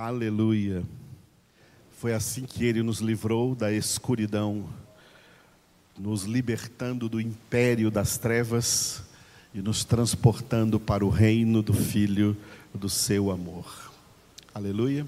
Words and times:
Aleluia. 0.00 0.82
Foi 1.98 2.14
assim 2.14 2.46
que 2.46 2.64
ele 2.64 2.82
nos 2.82 3.00
livrou 3.00 3.54
da 3.54 3.70
escuridão, 3.70 4.66
nos 5.98 6.22
libertando 6.22 7.06
do 7.06 7.20
império 7.20 7.90
das 7.90 8.16
trevas 8.16 9.02
e 9.52 9.60
nos 9.60 9.84
transportando 9.84 10.80
para 10.80 11.04
o 11.04 11.10
reino 11.10 11.62
do 11.62 11.74
Filho 11.74 12.34
do 12.72 12.88
seu 12.88 13.30
amor. 13.30 13.92
Aleluia. 14.54 15.06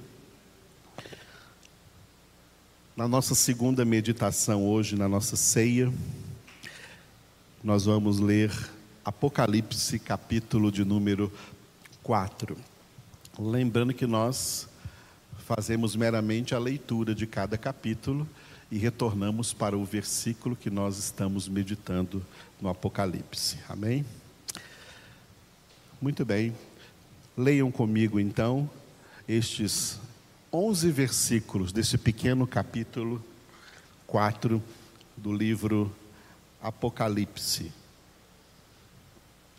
Na 2.95 3.09
nossa 3.09 3.35
segunda 3.35 3.87
meditação 3.87 4.63
hoje, 4.63 4.95
na 4.95 5.09
nossa 5.09 5.37
ceia, 5.37 5.91
nós 7.65 7.87
vamos 7.87 8.19
ler 8.19 8.53
Apocalipse, 9.03 9.99
capítulo 9.99 10.71
de 10.71 10.85
número 10.85 11.33
4. 12.03 12.55
Lembrando 13.39 13.95
que 13.95 14.07
nós 14.07 14.69
fazemos 15.55 15.95
meramente 15.95 16.55
a 16.55 16.59
leitura 16.59 17.15
de 17.15 17.27
cada 17.27 17.59
capítulo 17.59 18.27
e 18.71 18.79
retornamos 18.79 19.53
para 19.53 19.77
o 19.77 19.85
versículo 19.85 20.57
que 20.57 20.71
nós 20.71 20.97
estamos 20.97 21.47
meditando 21.47 22.25
no 22.59 22.71
Apocalipse. 22.71 23.59
Amém? 23.69 24.03
Muito 26.01 26.25
bem. 26.25 26.57
Leiam 27.37 27.71
comigo 27.71 28.19
então 28.19 28.69
estes 29.29 30.01
11 30.51 30.91
versículos 30.91 31.71
desse 31.71 31.99
pequeno 31.99 32.47
capítulo 32.47 33.23
4 34.07 34.63
do 35.15 35.35
livro 35.35 35.95
Apocalipse. 36.63 37.71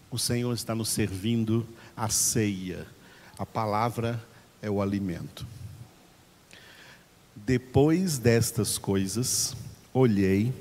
O 0.10 0.18
Senhor 0.18 0.54
está 0.54 0.74
nos 0.74 0.90
servindo 0.90 1.68
a 1.96 2.10
ceia. 2.10 2.88
A 3.38 3.46
palavra 3.46 4.20
é 4.60 4.72
o 4.72 4.82
alimento. 4.82 5.46
Depois 7.36 8.18
destas 8.18 8.78
coisas, 8.78 9.56
olhei, 9.94 10.54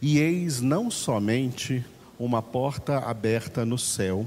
e 0.00 0.18
eis 0.18 0.60
não 0.60 0.90
somente 0.90 1.84
uma 2.18 2.40
porta 2.40 2.98
aberta 2.98 3.64
no 3.64 3.78
céu, 3.78 4.26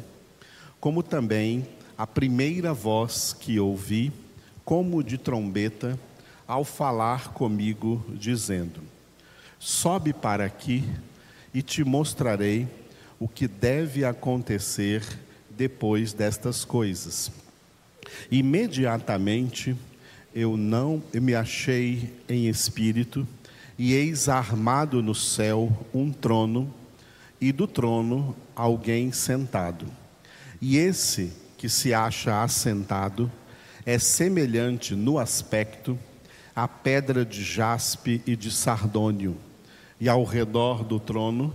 como 0.79 1.02
também 1.02 1.67
a 1.97 2.05
primeira 2.05 2.73
voz 2.73 3.35
que 3.39 3.59
ouvi, 3.59 4.11
como 4.66 5.03
de 5.03 5.17
trombeta, 5.17 5.97
ao 6.47 6.63
falar 6.63 7.29
comigo, 7.33 8.03
dizendo: 8.13 8.81
Sobe 9.59 10.13
para 10.13 10.45
aqui 10.45 10.83
e 11.53 11.61
te 11.61 11.83
mostrarei 11.83 12.67
o 13.19 13.27
que 13.27 13.47
deve 13.47 14.05
acontecer 14.05 15.03
depois 15.49 16.13
destas 16.13 16.63
coisas. 16.63 17.31
Imediatamente 18.29 19.75
eu 20.38 20.55
não 20.55 21.02
eu 21.11 21.19
me 21.19 21.33
achei 21.33 22.13
em 22.30 22.47
espírito, 22.47 23.27
e 23.75 23.93
eis 23.93 24.30
armado 24.30 25.02
no 25.02 25.16
céu 25.16 25.75
um 25.91 26.11
trono, 26.11 26.71
e 27.41 27.52
do 27.52 27.66
trono 27.66 28.35
alguém 28.55 29.11
sentado. 29.11 29.88
E 30.61 30.77
esse 30.77 31.33
que 31.57 31.67
se 31.67 31.91
acha 31.91 32.44
assentado 32.44 33.31
é 33.83 33.97
semelhante 33.97 34.94
no 34.94 35.17
aspecto 35.17 35.97
à 36.55 36.67
pedra 36.67 37.25
de 37.25 37.44
jaspe 37.44 38.22
e 38.23 38.35
de 38.35 38.51
sardônio, 38.51 39.35
e 39.99 40.07
ao 40.07 40.23
redor 40.23 40.83
do 40.83 40.99
trono 40.99 41.51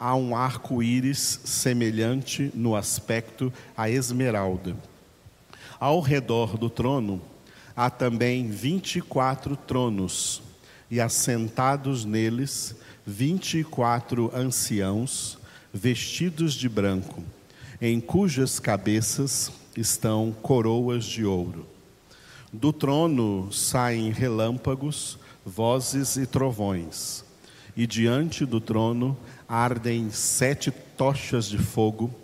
há 0.00 0.16
um 0.16 0.34
arco-íris 0.34 1.40
semelhante 1.44 2.50
no 2.54 2.74
aspecto 2.74 3.52
à 3.76 3.90
esmeralda. 3.90 4.74
Ao 5.78 6.00
redor 6.00 6.56
do 6.56 6.70
trono 6.70 7.20
há 7.76 7.90
também 7.90 8.48
vinte 8.50 8.96
e 8.96 9.00
quatro 9.00 9.56
tronos, 9.56 10.42
e 10.90 11.00
assentados 11.00 12.04
neles 12.04 12.76
vinte 13.06 13.58
e 13.58 13.64
quatro 13.64 14.30
anciãos, 14.34 15.38
vestidos 15.72 16.54
de 16.54 16.68
branco, 16.68 17.24
em 17.80 18.00
cujas 18.00 18.60
cabeças 18.60 19.50
estão 19.76 20.32
coroas 20.42 21.04
de 21.04 21.24
ouro. 21.24 21.66
Do 22.52 22.72
trono 22.72 23.50
saem 23.50 24.12
relâmpagos, 24.12 25.18
vozes 25.44 26.16
e 26.16 26.26
trovões, 26.26 27.24
e 27.74 27.86
diante 27.86 28.44
do 28.44 28.60
trono 28.60 29.16
ardem 29.48 30.10
sete 30.10 30.70
tochas 30.70 31.46
de 31.46 31.58
fogo, 31.58 32.14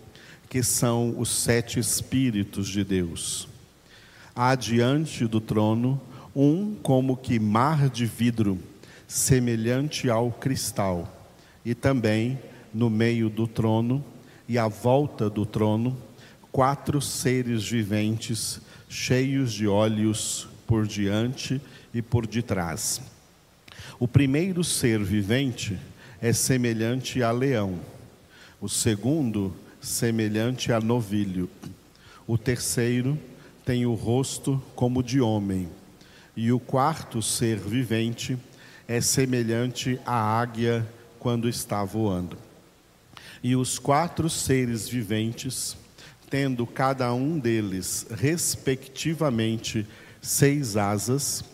que 0.49 0.63
são 0.63 1.19
os 1.19 1.31
sete 1.31 1.81
Espíritos 1.81 2.69
de 2.69 2.85
Deus 2.85 3.49
há 4.41 4.55
diante 4.55 5.27
do 5.27 5.41
trono 5.41 6.01
um 6.33 6.77
como 6.81 7.17
que 7.17 7.41
mar 7.41 7.91
de 7.91 8.07
vidro, 8.07 8.57
semelhante 9.09 10.09
ao 10.09 10.31
cristal, 10.31 11.29
e 11.65 11.75
também 11.75 12.39
no 12.73 12.89
meio 12.89 13.29
do 13.29 13.49
trono 13.49 14.05
e 14.49 14.57
à 14.57 14.69
volta 14.69 15.29
do 15.29 15.45
trono, 15.45 15.99
quatro 16.53 17.03
seres 17.03 17.69
viventes, 17.69 18.61
cheios 18.89 19.53
de 19.53 19.67
olhos 19.67 20.47
por 20.69 20.87
diante 20.87 21.61
e 21.93 22.01
por 22.01 22.25
detrás. 22.25 23.03
O 23.99 24.07
primeiro 24.07 24.63
ser 24.63 25.03
vivente 25.03 25.77
é 26.23 26.33
semelhante 26.33 27.25
a 27.25 27.33
leão, 27.33 27.81
o 28.61 28.69
segundo, 28.69 29.53
semelhante 29.81 30.73
a 30.73 30.79
novilho, 30.79 31.51
o 32.25 32.39
terceiro, 32.39 33.19
tem 33.69 33.85
o 33.85 33.93
rosto 33.93 34.63
como 34.75 35.03
de 35.03 35.21
homem, 35.21 35.69
e 36.35 36.51
o 36.51 36.59
quarto 36.59 37.21
ser 37.21 37.59
vivente 37.59 38.39
é 38.89 38.99
semelhante 38.99 40.01
à 40.07 40.41
águia 40.41 40.89
quando 41.19 41.47
está 41.47 41.85
voando. 41.85 42.39
E 43.43 43.55
os 43.55 43.79
quatro 43.79 44.31
seres 44.31 44.89
viventes, 44.89 45.77
tendo 46.31 46.67
cada 46.67 47.13
um 47.13 47.39
deles, 47.39 48.07
respectivamente, 48.11 49.87
seis 50.23 50.75
asas, 50.79 51.45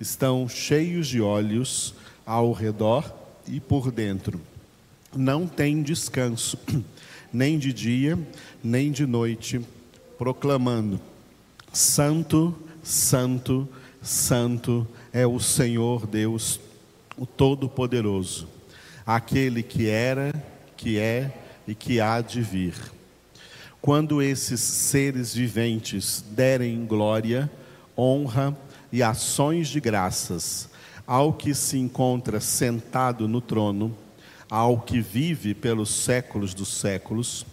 estão 0.00 0.48
cheios 0.48 1.06
de 1.06 1.20
olhos 1.20 1.94
ao 2.26 2.50
redor 2.50 3.14
e 3.46 3.60
por 3.60 3.92
dentro. 3.92 4.40
Não 5.14 5.46
têm 5.46 5.84
descanso, 5.84 6.58
nem 7.32 7.60
de 7.60 7.72
dia, 7.72 8.18
nem 8.60 8.90
de 8.90 9.06
noite, 9.06 9.60
proclamando: 10.18 11.00
Santo, 11.72 12.56
Santo, 12.82 13.68
Santo 14.02 14.86
é 15.12 15.26
o 15.26 15.38
Senhor 15.38 16.06
Deus, 16.06 16.58
o 17.16 17.24
Todo-Poderoso, 17.24 18.48
aquele 19.06 19.62
que 19.62 19.88
era, 19.88 20.32
que 20.76 20.98
é 20.98 21.32
e 21.68 21.74
que 21.74 22.00
há 22.00 22.20
de 22.20 22.40
vir. 22.40 22.74
Quando 23.80 24.20
esses 24.20 24.60
seres 24.60 25.32
viventes 25.32 26.24
derem 26.30 26.84
glória, 26.84 27.50
honra 27.96 28.56
e 28.92 29.02
ações 29.02 29.68
de 29.68 29.80
graças 29.80 30.68
ao 31.06 31.32
que 31.32 31.54
se 31.54 31.78
encontra 31.78 32.40
sentado 32.40 33.28
no 33.28 33.40
trono, 33.40 33.96
ao 34.50 34.80
que 34.80 35.00
vive 35.00 35.54
pelos 35.54 35.90
séculos 35.90 36.52
dos 36.52 36.68
séculos, 36.68 37.46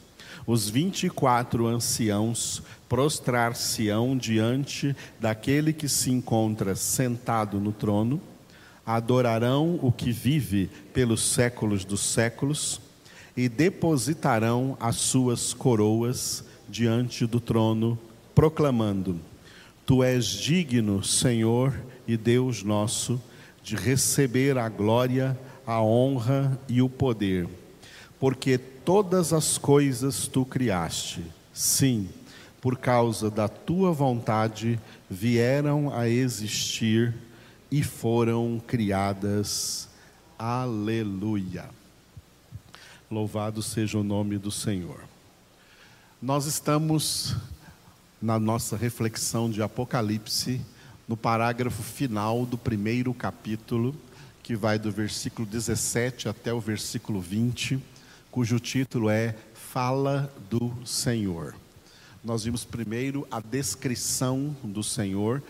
os 0.47 0.69
vinte 0.69 1.05
e 1.05 1.09
quatro 1.09 1.67
anciãos 1.67 2.63
prostrar-se-ão 2.87 4.17
diante 4.17 4.95
daquele 5.19 5.73
que 5.73 5.89
se 5.89 6.09
encontra 6.09 6.73
sentado 6.73 7.59
no 7.59 7.73
trono, 7.73 8.21
adorarão 8.85 9.77
o 9.81 9.91
que 9.91 10.09
vive 10.09 10.69
pelos 10.93 11.21
séculos 11.21 11.83
dos 11.83 11.99
séculos 11.99 12.79
e 13.35 13.49
depositarão 13.49 14.77
as 14.79 14.95
suas 14.95 15.53
coroas 15.53 16.45
diante 16.69 17.25
do 17.25 17.41
trono, 17.41 17.99
proclamando: 18.33 19.19
Tu 19.85 20.01
és 20.01 20.25
digno, 20.25 21.03
Senhor 21.03 21.73
e 22.07 22.15
Deus 22.15 22.63
nosso, 22.63 23.21
de 23.61 23.75
receber 23.75 24.57
a 24.57 24.69
glória, 24.69 25.38
a 25.65 25.81
honra 25.81 26.57
e 26.69 26.81
o 26.81 26.88
poder, 26.88 27.45
porque 28.17 28.57
todas 28.88 29.34
as 29.34 29.57
coisas 29.57 30.30
tu 30.30 30.45
criaste. 30.45 31.22
Sim, 31.54 32.07
por 32.62 32.78
causa 32.78 33.30
da 33.30 33.50
tua 33.50 33.92
vontade, 33.92 34.80
vieram 35.10 35.94
a 35.94 36.07
existir 36.07 37.13
e 37.69 37.84
foram 37.84 38.62
criadas. 38.66 39.89
Aleluia. 40.39 41.66
Louvado 43.12 43.62
seja 43.62 43.98
o 43.98 44.06
nome 44.06 44.38
do 44.38 44.51
Senhor. 44.51 45.04
Nós 46.22 46.45
estamos 46.45 47.36
na 48.22 48.39
nossa 48.39 48.78
reflexão 48.78 49.50
de 49.50 49.62
Apocalipse, 49.62 50.62
no 51.06 51.18
parágrafo 51.18 51.84
final 51.84 52.45
do 52.45 52.57
primeiro 52.57 53.13
capítulo, 53.13 53.94
que 54.42 54.56
vai 54.56 54.80
do 54.80 54.89
versículo 54.94 55.45
17 55.45 56.30
até 56.30 56.54
o 56.54 56.62
versículo 56.62 57.19
20, 57.19 57.84
cujo 58.31 58.59
título 58.59 59.09
é 59.09 59.35
Fala 59.53 60.31
do 60.50 60.74
Senhor. 60.85 61.56
Nós 62.24 62.44
vimos 62.44 62.65
primeiro 62.65 63.27
a 63.31 63.39
descrição 63.39 64.56
do 64.63 64.83
Senhor, 64.83 65.41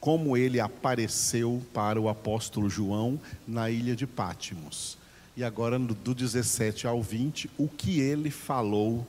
como 0.00 0.36
ele 0.36 0.60
apareceu 0.60 1.62
para 1.74 2.00
o 2.00 2.08
apóstolo 2.08 2.70
João 2.70 3.20
na 3.46 3.70
ilha 3.70 3.94
de 3.94 4.06
Pátimos. 4.06 4.96
E 5.36 5.44
agora, 5.44 5.78
do 5.78 6.14
17 6.14 6.86
ao 6.86 7.02
20, 7.02 7.50
o 7.58 7.68
que 7.68 8.00
ele 8.00 8.30
falou 8.30 9.06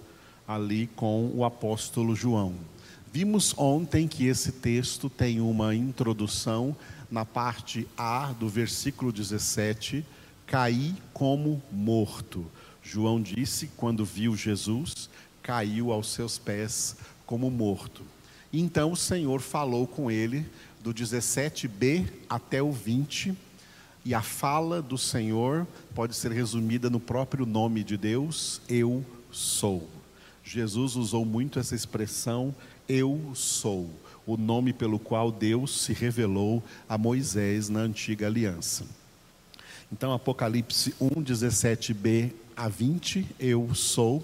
ali 0.48 0.88
com 0.96 1.32
o 1.34 1.46
apóstolo 1.46 2.16
João. 2.16 2.56
Vimos 3.12 3.54
ontem 3.58 4.08
que 4.08 4.26
esse 4.28 4.52
texto 4.52 5.10
tem 5.10 5.40
uma 5.40 5.74
introdução 5.74 6.76
na 7.10 7.26
parte 7.26 7.88
A 7.98 8.34
do 8.38 8.50
versículo 8.50 9.12
17: 9.12 10.06
caí 10.46 10.96
como 11.14 11.62
morto. 11.72 12.46
João 12.88 13.22
disse, 13.22 13.70
quando 13.76 14.06
viu 14.06 14.34
Jesus, 14.34 15.10
caiu 15.44 15.92
aos 15.92 16.14
seus 16.14 16.38
pés 16.38 16.96
como 17.26 17.52
morto. 17.52 18.02
Então 18.52 18.94
o 18.94 18.96
Senhor 18.96 19.42
falou 19.42 19.86
com 19.86 20.10
ele 20.10 20.46
do 20.82 20.94
17b 20.94 22.08
até 22.30 22.64
o 22.64 22.72
20, 22.72 23.36
e 24.06 24.14
a 24.14 24.22
fala 24.22 24.82
do 24.82 24.98
Senhor 24.98 25.68
pode 25.94 26.16
ser 26.16 26.32
resumida 26.32 26.90
no 26.90 26.98
próprio 26.98 27.46
nome 27.46 27.84
de 27.84 27.98
Deus: 27.98 28.62
Eu 28.70 29.06
sou. 29.30 29.90
Jesus 30.42 30.96
usou 30.96 31.26
muito 31.26 31.60
essa 31.60 31.76
expressão, 31.76 32.56
Eu 32.88 33.34
sou, 33.36 33.90
o 34.26 34.38
nome 34.38 34.72
pelo 34.72 34.98
qual 34.98 35.30
Deus 35.30 35.82
se 35.82 35.92
revelou 35.92 36.64
a 36.88 36.98
Moisés 36.98 37.68
na 37.68 37.82
antiga 37.82 38.28
aliança. 38.28 38.86
Então, 39.92 40.12
Apocalipse 40.12 40.94
1, 41.00 41.10
17b 41.24 42.32
a 42.56 42.68
20, 42.68 43.26
Eu 43.40 43.74
sou. 43.74 44.22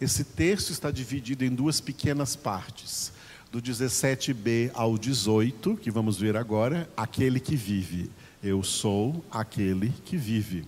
Esse 0.00 0.24
texto 0.24 0.70
está 0.70 0.90
dividido 0.90 1.44
em 1.44 1.50
duas 1.50 1.80
pequenas 1.80 2.34
partes 2.34 3.12
do 3.52 3.62
17b 3.62 4.72
ao 4.74 4.98
18, 4.98 5.76
que 5.76 5.92
vamos 5.92 6.18
ver 6.18 6.36
agora, 6.36 6.90
aquele 6.96 7.38
que 7.38 7.54
vive. 7.54 8.10
Eu 8.42 8.64
sou 8.64 9.24
aquele 9.30 9.92
que 10.04 10.16
vive. 10.16 10.64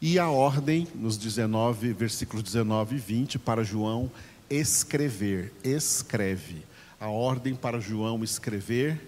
E 0.00 0.18
a 0.18 0.30
ordem, 0.30 0.88
nos 0.94 1.18
19, 1.18 1.92
versículos 1.92 2.42
19 2.42 2.96
e 2.96 2.98
20, 2.98 3.38
para 3.38 3.62
João 3.62 4.10
escrever, 4.48 5.52
escreve. 5.62 6.62
A 6.98 7.08
ordem 7.08 7.54
para 7.54 7.80
João 7.80 8.24
escrever 8.24 8.98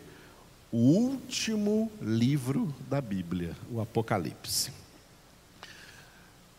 o 0.72 0.76
último 0.76 1.90
livro 2.00 2.72
da 2.88 3.00
Bíblia, 3.00 3.56
o 3.70 3.81
Apocalipse. 3.81 4.70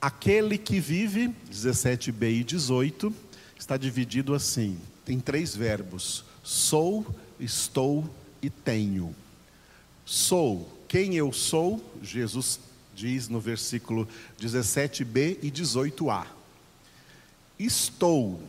Aquele 0.01 0.57
que 0.57 0.79
vive, 0.79 1.33
17b 1.51 2.39
e 2.39 2.43
18, 2.43 3.13
está 3.57 3.77
dividido 3.77 4.33
assim: 4.33 4.77
tem 5.05 5.19
três 5.19 5.55
verbos: 5.55 6.25
Sou, 6.43 7.05
estou 7.39 8.09
e 8.41 8.49
tenho. 8.49 9.15
Sou, 10.05 10.69
quem 10.87 11.15
eu 11.15 11.31
sou, 11.31 11.81
Jesus 12.01 12.59
diz 12.93 13.29
no 13.29 13.39
versículo 13.39 14.07
17b 14.39 15.37
e 15.41 15.49
18a. 15.49 16.25
Estou, 17.57 18.41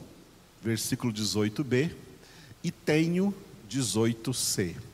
versículo 0.63 1.13
18b, 1.13 1.93
e 2.65 2.71
tenho 2.71 3.35
18c. 3.71 4.92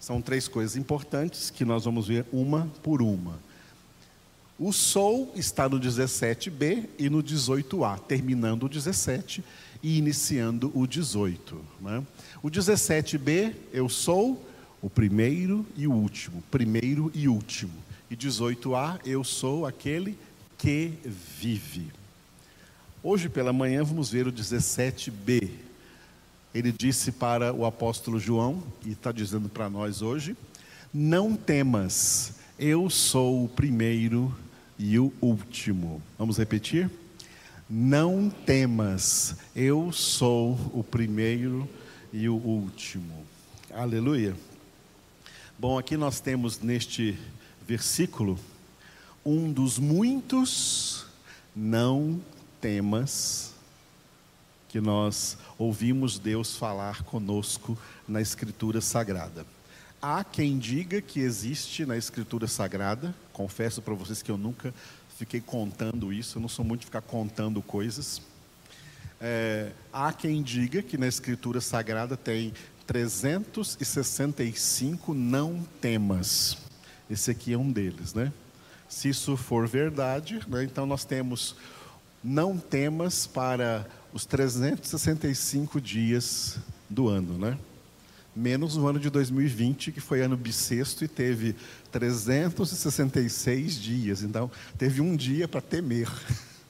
São 0.00 0.22
três 0.22 0.46
coisas 0.46 0.76
importantes 0.76 1.50
que 1.50 1.64
nós 1.64 1.84
vamos 1.84 2.06
ver 2.06 2.24
uma 2.32 2.70
por 2.82 3.02
uma. 3.02 3.38
O 4.58 4.72
sou 4.72 5.32
está 5.36 5.68
no 5.68 5.78
17b 5.78 6.88
e 6.98 7.08
no 7.08 7.22
18a, 7.22 8.00
terminando 8.00 8.64
o 8.64 8.68
17 8.68 9.44
e 9.82 9.98
iniciando 9.98 10.72
o 10.74 10.86
18. 10.86 11.60
Né? 11.80 12.04
O 12.42 12.50
17b, 12.50 13.54
eu 13.72 13.88
sou 13.88 14.44
o 14.82 14.90
primeiro 14.90 15.64
e 15.76 15.86
o 15.86 15.92
último, 15.92 16.42
primeiro 16.50 17.10
e 17.14 17.28
último. 17.28 17.72
E 18.10 18.16
18a, 18.16 19.00
eu 19.04 19.22
sou 19.22 19.66
aquele 19.66 20.18
que 20.56 20.92
vive. 21.04 21.92
Hoje 23.02 23.28
pela 23.28 23.52
manhã 23.52 23.84
vamos 23.84 24.10
ver 24.10 24.26
o 24.26 24.32
17b. 24.32 25.67
Ele 26.54 26.72
disse 26.72 27.12
para 27.12 27.52
o 27.52 27.64
apóstolo 27.64 28.18
João, 28.18 28.62
e 28.84 28.92
está 28.92 29.12
dizendo 29.12 29.48
para 29.48 29.68
nós 29.68 30.02
hoje: 30.02 30.36
Não 30.92 31.36
temas, 31.36 32.34
eu 32.58 32.88
sou 32.88 33.44
o 33.44 33.48
primeiro 33.48 34.34
e 34.78 34.98
o 34.98 35.12
último. 35.20 36.02
Vamos 36.18 36.38
repetir? 36.38 36.90
Não 37.68 38.30
temas, 38.30 39.36
eu 39.54 39.92
sou 39.92 40.52
o 40.72 40.82
primeiro 40.82 41.68
e 42.12 42.28
o 42.28 42.34
último. 42.34 43.26
Aleluia. 43.70 44.34
Bom, 45.58 45.78
aqui 45.78 45.96
nós 45.96 46.20
temos 46.20 46.60
neste 46.60 47.18
versículo 47.66 48.38
um 49.24 49.52
dos 49.52 49.78
muitos 49.78 51.04
não 51.54 52.20
temas 52.60 53.52
que 54.68 54.80
nós 54.80 55.38
ouvimos 55.56 56.18
Deus 56.18 56.56
falar 56.56 57.04
conosco 57.04 57.78
na 58.06 58.20
Escritura 58.20 58.80
Sagrada. 58.80 59.46
Há 60.00 60.22
quem 60.22 60.56
diga 60.58 61.00
que 61.00 61.18
existe 61.20 61.86
na 61.86 61.96
Escritura 61.96 62.46
Sagrada, 62.46 63.12
confesso 63.32 63.82
para 63.82 63.94
vocês 63.94 64.22
que 64.22 64.30
eu 64.30 64.36
nunca 64.36 64.72
fiquei 65.16 65.40
contando 65.40 66.12
isso, 66.12 66.38
eu 66.38 66.42
não 66.42 66.48
sou 66.48 66.64
muito 66.64 66.80
de 66.80 66.86
ficar 66.86 67.02
contando 67.02 67.60
coisas. 67.62 68.22
É, 69.20 69.72
há 69.92 70.12
quem 70.12 70.40
diga 70.42 70.82
que 70.82 70.96
na 70.96 71.08
Escritura 71.08 71.60
Sagrada 71.60 72.16
tem 72.16 72.54
365 72.86 75.12
não 75.12 75.66
temas. 75.80 76.56
Esse 77.10 77.32
aqui 77.32 77.52
é 77.52 77.58
um 77.58 77.72
deles, 77.72 78.14
né? 78.14 78.32
Se 78.88 79.08
isso 79.08 79.36
for 79.36 79.66
verdade, 79.66 80.40
né, 80.46 80.62
então 80.62 80.86
nós 80.86 81.04
temos 81.04 81.56
não 82.22 82.56
temas 82.56 83.26
para 83.26 83.84
os 84.12 84.24
365 84.24 85.80
dias 85.80 86.58
do 86.88 87.08
ano, 87.08 87.38
né? 87.38 87.58
menos 88.38 88.76
o 88.76 88.86
ano 88.86 89.00
de 89.00 89.10
2020, 89.10 89.90
que 89.90 90.00
foi 90.00 90.22
ano 90.22 90.36
bissexto 90.36 91.04
e 91.04 91.08
teve 91.08 91.56
366 91.90 93.74
dias. 93.74 94.22
Então, 94.22 94.50
teve 94.78 95.00
um 95.00 95.16
dia 95.16 95.48
para 95.48 95.60
temer, 95.60 96.08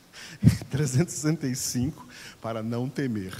365 0.70 2.08
para 2.40 2.62
não 2.62 2.88
temer. 2.88 3.34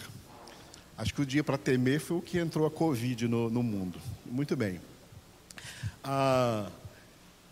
Acho 0.97 1.15
que 1.15 1.23
o 1.23 1.27
dia 1.27 1.43
para 1.43 1.57
temer 1.57 2.01
foi 2.01 2.19
o 2.19 2.23
que 2.23 2.39
entrou 2.39 2.67
a 2.67 2.71
Covid 2.71 3.27
no, 3.27 3.49
no 3.49 3.63
mundo. 3.63 3.99
Muito 4.27 4.55
bem. 4.57 4.81
Ah, 6.05 6.69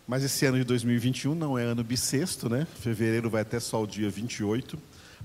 mas 0.07 0.23
esse 0.23 0.45
ano 0.45 0.57
de 0.57 0.63
2021 0.63 1.33
não 1.33 1.57
é 1.57 1.63
ano 1.63 1.83
bissexto, 1.83 2.49
né? 2.49 2.67
Fevereiro 2.81 3.29
vai 3.29 3.41
até 3.41 3.59
só 3.59 3.81
o 3.81 3.87
dia 3.87 4.09
28. 4.09 4.77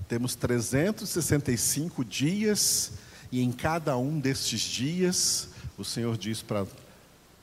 Temos 0.07 0.35
365 0.35 2.03
dias 2.03 2.93
e 3.31 3.41
em 3.41 3.51
cada 3.51 3.97
um 3.97 4.19
destes 4.19 4.61
dias, 4.61 5.49
o 5.77 5.83
Senhor 5.83 6.17
diz 6.17 6.41
para 6.41 6.67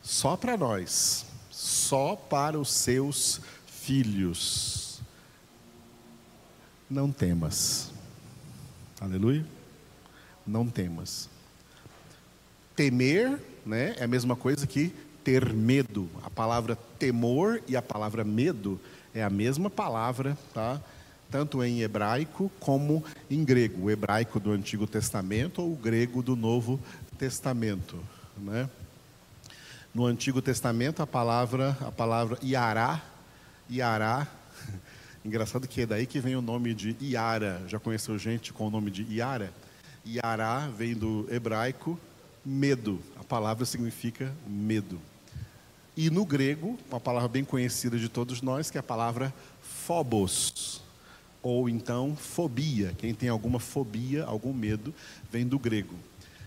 só 0.03 0.37
para 0.37 0.57
nós, 0.57 1.27
só 1.51 2.17
para 2.17 2.59
os 2.59 2.71
seus 2.71 3.41
filhos. 3.67 5.01
Não 6.89 7.11
temas. 7.13 7.91
Aleluia. 9.01 9.45
Não 10.47 10.67
temas. 10.67 11.29
Temer, 12.75 13.39
né, 13.65 13.95
é 13.99 14.05
a 14.05 14.09
mesma 14.09 14.35
coisa 14.35 14.67
que 14.67 14.93
ter 15.23 15.53
medo. 15.53 16.09
A 16.23 16.31
palavra 16.31 16.77
temor 16.99 17.63
e 17.69 17.77
a 17.77 17.83
palavra 17.83 18.25
medo 18.25 18.81
é 19.15 19.23
a 19.23 19.31
mesma 19.31 19.69
palavra, 19.69 20.37
tá? 20.55 20.81
Tanto 21.31 21.63
em 21.63 21.83
hebraico 21.83 22.51
como 22.59 23.05
em 23.31 23.45
grego, 23.45 23.85
o 23.85 23.91
hebraico 23.91 24.41
do 24.41 24.51
Antigo 24.51 24.87
Testamento 24.87 25.63
ou 25.63 25.73
o 25.73 25.77
grego 25.77 26.23
do 26.23 26.35
Novo 26.35 26.81
Testamento, 27.17 27.99
né? 28.37 28.69
No 29.95 30.07
Antigo 30.07 30.43
Testamento 30.43 31.03
a 31.03 31.07
palavra 31.07 31.77
a 31.81 31.93
palavra 31.93 32.39
Iará, 32.43 33.03
Iará, 33.71 34.27
engraçado 35.25 35.69
que 35.69 35.83
é 35.83 35.87
daí 35.87 36.07
que 36.07 36.21
vem 36.21 36.35
o 36.35 36.43
nome 36.43 36.75
de 36.75 36.97
Iara. 37.01 37.63
Já 37.69 37.79
conheceu 37.79 38.19
gente 38.19 38.53
com 38.53 38.67
o 38.67 38.71
nome 38.71 38.91
de 38.91 39.03
Iara? 39.05 39.53
Iará 40.05 40.69
vem 40.69 40.95
do 40.95 41.27
hebraico 41.31 41.99
medo. 42.45 43.01
A 43.19 43.25
palavra 43.25 43.65
significa 43.65 44.33
medo. 44.47 45.01
E 45.97 46.09
no 46.09 46.25
grego, 46.25 46.79
uma 46.89 47.01
palavra 47.01 47.29
bem 47.29 47.45
conhecida 47.45 47.99
de 47.99 48.09
todos 48.09 48.41
nós, 48.41 48.71
que 48.71 48.79
é 48.79 48.81
a 48.81 48.83
palavra 48.83 49.35
phobos 49.61 50.83
ou 51.43 51.69
então 51.69 52.17
fobia. 52.17 52.95
Quem 52.99 53.15
tem 53.15 53.29
alguma 53.29 53.59
fobia, 53.59 54.25
algum 54.25 54.53
medo, 54.53 54.95
vem 55.31 55.47
do 55.47 55.59
grego. 55.59 55.95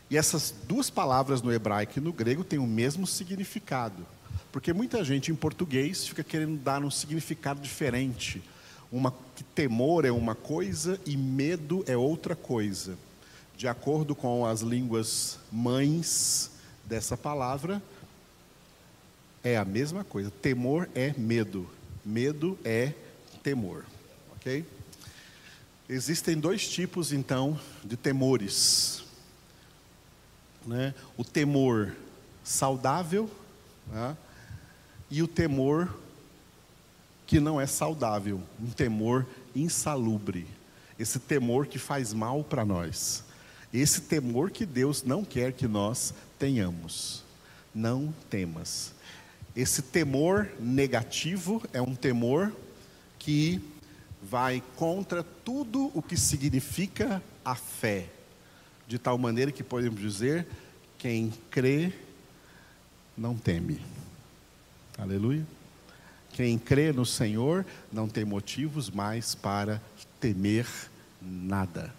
E 0.10 0.18
essas 0.18 0.54
duas 0.68 0.90
palavras 0.90 1.42
no 1.42 1.52
hebraico 1.52 1.98
e 1.98 2.02
no 2.02 2.14
grego 2.14 2.44
têm 2.44 2.60
o 2.60 2.68
mesmo 2.68 3.08
significado. 3.08 4.06
Porque 4.52 4.72
muita 4.72 5.04
gente 5.04 5.32
em 5.32 5.36
português 5.36 6.08
fica 6.08 6.24
querendo 6.24 6.58
dar 6.62 6.84
um 6.84 6.92
significado 6.92 7.60
diferente. 7.60 8.44
Uma, 8.92 9.12
que 9.36 9.44
temor 9.44 10.06
é 10.06 10.12
uma 10.12 10.36
coisa 10.36 11.00
e 11.06 11.18
medo 11.18 11.84
é 11.88 11.98
outra 11.98 12.36
coisa. 12.36 12.96
De 13.58 13.68
acordo 13.68 14.14
com 14.14 14.46
as 14.46 14.62
línguas 14.62 15.40
mães 15.52 16.52
dessa 16.86 17.18
palavra, 17.18 17.82
é 19.44 19.58
a 19.58 19.66
mesma 19.66 20.04
coisa. 20.04 20.30
Temor 20.30 20.88
é 20.94 21.14
medo. 21.18 21.68
Medo 22.06 22.58
é 22.64 22.94
temor. 23.42 23.84
Ok? 24.36 24.64
Existem 25.90 26.40
dois 26.40 26.68
tipos, 26.68 27.12
então, 27.12 27.60
de 27.84 27.98
temores. 27.98 29.04
Né? 30.66 30.94
O 31.18 31.26
temor 31.26 31.94
saudável 32.42 33.30
né? 33.92 34.16
e 35.12 35.22
o 35.22 35.28
temor 35.28 35.94
que 37.28 37.40
não 37.40 37.60
é 37.60 37.66
saudável, 37.66 38.42
um 38.62 38.70
temor 38.70 39.28
insalubre. 39.54 40.48
Esse 40.98 41.20
temor 41.20 41.68
que 41.68 41.78
faz 41.78 42.14
mal 42.14 42.44
para 42.44 42.64
nós. 42.64 43.24
Esse 43.74 44.02
temor 44.02 44.52
que 44.52 44.66
Deus 44.66 45.04
não 45.04 45.26
quer 45.26 45.52
que 45.52 45.68
nós 45.68 46.14
tenhamos. 46.40 47.24
Não 47.76 48.14
temas. 48.30 48.94
Esse 49.56 49.82
temor 49.82 50.50
negativo 50.60 51.62
é 51.74 51.82
um 51.82 51.94
temor 51.96 52.54
que 53.20 53.62
vai 54.30 54.64
contra 54.76 55.24
tudo 55.24 55.92
o 55.94 56.02
que 56.02 56.18
significa 56.18 57.22
a 57.44 57.56
fé, 57.56 58.10
de 58.88 58.98
tal 58.98 59.18
maneira 59.18 59.52
que 59.52 59.64
podemos 59.64 60.00
dizer: 60.00 60.48
quem 60.98 61.34
crê 61.52 61.94
não 63.18 63.36
teme. 63.36 63.80
Aleluia. 64.98 65.46
Quem 66.32 66.58
crê 66.58 66.92
no 66.92 67.06
Senhor 67.06 67.66
não 67.92 68.08
tem 68.08 68.26
motivos 68.26 68.90
mais 68.90 69.36
para 69.36 69.82
temer 70.20 70.66
nada. 71.22 71.94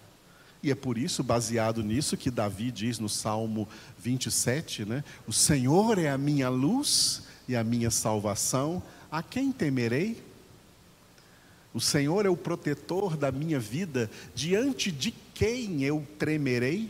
E 0.62 0.71
é 0.71 0.75
por 0.75 0.97
isso, 0.97 1.23
baseado 1.23 1.85
nisso, 1.85 2.16
que 2.16 2.31
Davi 2.31 2.71
diz 2.71 2.99
no 2.99 3.09
Salmo 3.09 3.69
27, 3.99 4.85
né? 4.85 5.04
O 5.26 5.33
Senhor 5.33 5.99
é 5.99 6.09
a 6.09 6.19
minha 6.19 6.49
luz 6.49 7.23
e 7.47 7.54
a 7.54 7.62
minha 7.62 7.90
salvação, 7.90 8.83
a 9.12 9.23
quem 9.23 9.52
temerei? 9.52 10.21
O 11.75 11.81
Senhor 11.81 12.25
é 12.25 12.28
o 12.28 12.37
protetor 12.37 13.16
da 13.16 13.33
minha 13.33 13.59
vida, 13.59 14.09
diante 14.33 14.93
de 14.93 15.11
quem 15.11 15.83
eu 15.83 16.07
tremerei? 16.21 16.88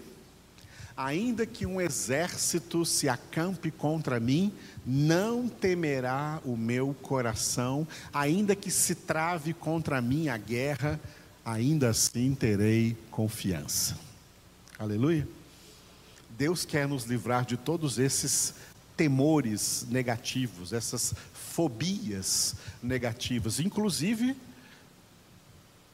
Ainda 0.94 1.46
que 1.46 1.64
um 1.64 1.80
exército 1.80 2.84
se 2.84 3.08
acampe 3.08 3.70
contra 3.70 4.20
mim, 4.20 4.52
não 4.84 5.48
temerá 5.48 6.38
o 6.44 6.54
meu 6.54 6.94
coração, 7.00 7.88
ainda 8.12 8.54
que 8.54 8.70
se 8.70 8.94
trave 8.94 9.54
contra 9.54 10.02
mim 10.02 10.28
a 10.28 10.36
guerra, 10.36 11.00
ainda 11.42 11.88
assim 11.88 12.34
terei 12.34 12.94
confiança. 13.10 13.98
Aleluia. 14.78 15.26
Deus 16.36 16.66
quer 16.66 16.86
nos 16.86 17.04
livrar 17.04 17.46
de 17.46 17.56
todos 17.56 17.98
esses 17.98 18.54
temores 18.94 19.86
negativos, 19.88 20.74
essas 20.74 21.14
fobias 21.32 22.54
negativas, 22.82 23.60
inclusive 23.60 24.36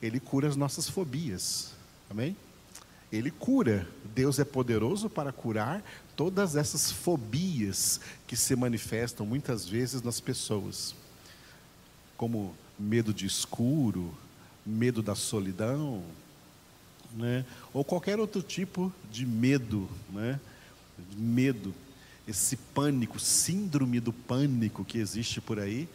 ele 0.03 0.19
cura 0.19 0.49
as 0.49 0.57
nossas 0.57 0.89
fobias. 0.89 1.73
Amém? 2.09 2.37
Ele 3.13 3.31
cura. 3.31 3.87
Deus 4.15 4.39
é 4.39 4.45
poderoso 4.45 5.09
para 5.09 5.33
curar 5.33 5.83
todas 6.17 6.57
essas 6.57 6.91
fobias 6.91 8.01
que 8.27 8.37
se 8.37 8.55
manifestam 8.57 9.25
muitas 9.25 9.67
vezes 9.67 10.03
nas 10.03 10.21
pessoas, 10.21 10.95
como 12.17 12.55
medo 12.79 13.13
de 13.13 13.27
escuro, 13.27 14.15
medo 14.65 15.03
da 15.03 15.15
solidão, 15.15 16.03
né? 17.13 17.45
ou 17.73 17.85
qualquer 17.85 18.19
outro 18.19 18.43
tipo 18.43 18.93
de 19.11 19.25
medo, 19.25 19.89
né? 20.11 20.39
medo, 21.17 21.75
esse 22.27 22.57
pânico, 22.57 23.19
síndrome 23.19 24.01
do 24.01 24.13
pânico 24.13 24.85
que 24.85 24.99
existe 24.99 25.41
por 25.41 25.59
aí, 25.59 25.89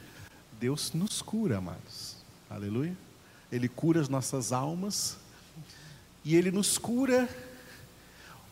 Deus 0.60 0.94
nos 0.94 1.22
cura, 1.22 1.58
amados. 1.58 2.16
Aleluia. 2.50 3.05
Ele 3.52 3.68
cura 3.68 4.02
as 4.02 4.10
nossas 4.10 4.52
almas 4.52 5.18
e 6.24 6.36
Ele 6.36 6.52
nos 6.52 6.78
cura. 6.78 7.30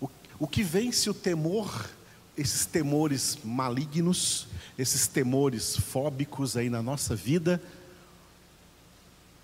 O, 0.01 0.09
o 0.39 0.47
que 0.47 0.63
vence 0.63 1.09
o 1.09 1.13
temor, 1.13 1.89
esses 2.37 2.65
temores 2.65 3.37
malignos, 3.43 4.47
esses 4.77 5.07
temores 5.07 5.75
fóbicos 5.75 6.55
aí 6.55 6.69
na 6.69 6.81
nossa 6.81 7.15
vida, 7.15 7.61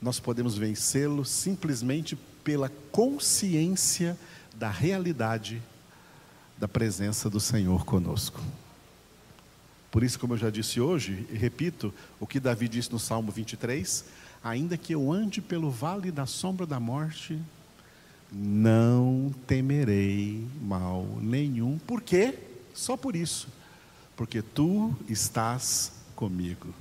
nós 0.02 0.20
podemos 0.20 0.58
vencê-lo 0.58 1.26
simplesmente 1.26 2.16
pela 2.44 2.70
consciência 2.92 4.18
da 4.56 4.70
realidade 4.70 5.62
da 6.58 6.68
presença 6.68 7.30
do 7.30 7.40
Senhor 7.40 7.86
conosco. 7.86 8.42
Por 9.92 10.04
isso, 10.04 10.20
como 10.20 10.34
eu 10.34 10.38
já 10.38 10.50
disse 10.50 10.80
hoje, 10.80 11.26
e 11.32 11.36
repito 11.38 11.94
o 12.20 12.28
que 12.28 12.40
Davi 12.40 12.68
disse 12.68 12.92
no 12.92 13.00
Salmo 13.00 13.32
23, 13.32 14.06
ainda 14.44 14.78
que 14.78 14.94
eu 14.94 15.12
ande 15.12 15.42
pelo 15.42 15.70
vale 15.70 16.12
da 16.12 16.26
sombra 16.26 16.66
da 16.66 16.80
morte, 16.80 17.40
não 18.32 19.34
temerei 19.48 20.48
mal 20.62 21.06
nenhum. 21.22 21.78
Por 21.80 22.02
quê? 22.02 22.38
Só 22.74 22.96
por 22.96 23.16
isso. 23.16 23.48
Porque 24.16 24.42
tu 24.42 24.96
estás 25.08 25.92
comigo. 26.16 26.74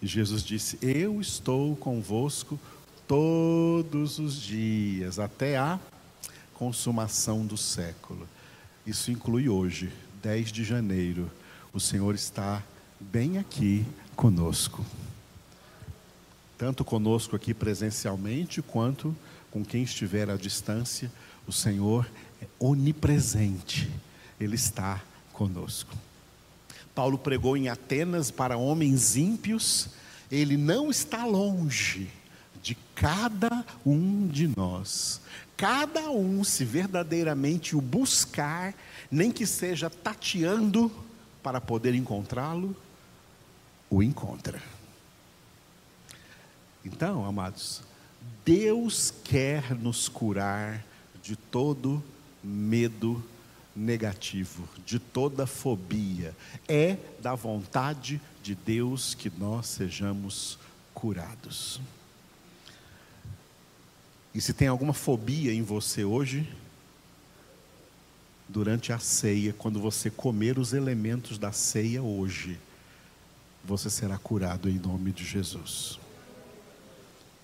E 0.00 0.06
Jesus 0.06 0.42
disse: 0.42 0.78
Eu 0.80 1.20
estou 1.20 1.76
convosco 1.76 2.58
todos 3.06 4.18
os 4.18 4.40
dias, 4.40 5.18
até 5.18 5.56
a 5.56 5.78
consumação 6.54 7.44
do 7.44 7.56
século. 7.56 8.28
Isso 8.86 9.10
inclui 9.10 9.48
hoje, 9.48 9.92
10 10.22 10.52
de 10.52 10.64
janeiro. 10.64 11.30
O 11.72 11.80
Senhor 11.80 12.14
está 12.14 12.62
bem 13.00 13.38
aqui 13.38 13.84
conosco 14.16 14.84
tanto 16.58 16.84
conosco 16.84 17.36
aqui 17.36 17.54
presencialmente, 17.54 18.60
quanto 18.60 19.16
com 19.50 19.64
quem 19.64 19.84
estiver 19.84 20.28
à 20.28 20.36
distância, 20.36 21.10
o 21.46 21.52
Senhor 21.52 22.10
é 22.42 22.46
onipresente, 22.58 23.88
Ele 24.40 24.56
está 24.56 25.00
conosco. 25.32 25.96
Paulo 26.94 27.16
pregou 27.16 27.56
em 27.56 27.68
Atenas 27.68 28.28
para 28.28 28.56
homens 28.56 29.16
ímpios, 29.16 29.88
ele 30.30 30.56
não 30.56 30.90
está 30.90 31.24
longe 31.24 32.10
de 32.60 32.76
cada 32.94 33.64
um 33.86 34.26
de 34.26 34.48
nós. 34.56 35.20
Cada 35.56 36.10
um, 36.10 36.42
se 36.42 36.64
verdadeiramente 36.64 37.76
o 37.76 37.80
buscar, 37.80 38.74
nem 39.10 39.30
que 39.30 39.46
seja 39.46 39.88
tateando 39.88 40.90
para 41.42 41.60
poder 41.60 41.94
encontrá-lo, 41.94 42.76
o 43.88 44.02
encontra. 44.02 44.60
Então, 46.90 47.26
amados, 47.26 47.82
Deus 48.46 49.12
quer 49.22 49.74
nos 49.74 50.08
curar 50.08 50.82
de 51.22 51.36
todo 51.36 52.02
medo 52.42 53.22
negativo, 53.76 54.66
de 54.86 54.98
toda 54.98 55.46
fobia. 55.46 56.34
É 56.66 56.96
da 57.20 57.34
vontade 57.34 58.18
de 58.42 58.54
Deus 58.54 59.12
que 59.12 59.30
nós 59.38 59.66
sejamos 59.66 60.58
curados. 60.94 61.78
E 64.34 64.40
se 64.40 64.54
tem 64.54 64.66
alguma 64.66 64.94
fobia 64.94 65.52
em 65.52 65.62
você 65.62 66.04
hoje, 66.04 66.48
durante 68.48 68.94
a 68.94 68.98
ceia, 68.98 69.52
quando 69.52 69.78
você 69.78 70.08
comer 70.08 70.58
os 70.58 70.72
elementos 70.72 71.36
da 71.36 71.52
ceia 71.52 72.02
hoje, 72.02 72.58
você 73.62 73.90
será 73.90 74.16
curado 74.16 74.70
em 74.70 74.78
nome 74.78 75.12
de 75.12 75.24
Jesus. 75.24 76.00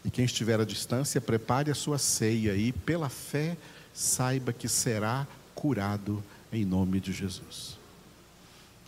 E 0.05 0.11
quem 0.11 0.25
estiver 0.25 0.61
à 0.61 0.65
distância, 0.65 1.21
prepare 1.21 1.71
a 1.71 1.75
sua 1.75 1.99
ceia 1.99 2.55
e, 2.55 2.73
pela 2.73 3.09
fé, 3.09 3.57
saiba 3.93 4.53
que 4.53 4.69
será 4.69 5.27
curado 5.55 6.23
em 6.53 6.65
nome 6.65 7.01
de 7.01 7.13
Jesus. 7.13 7.79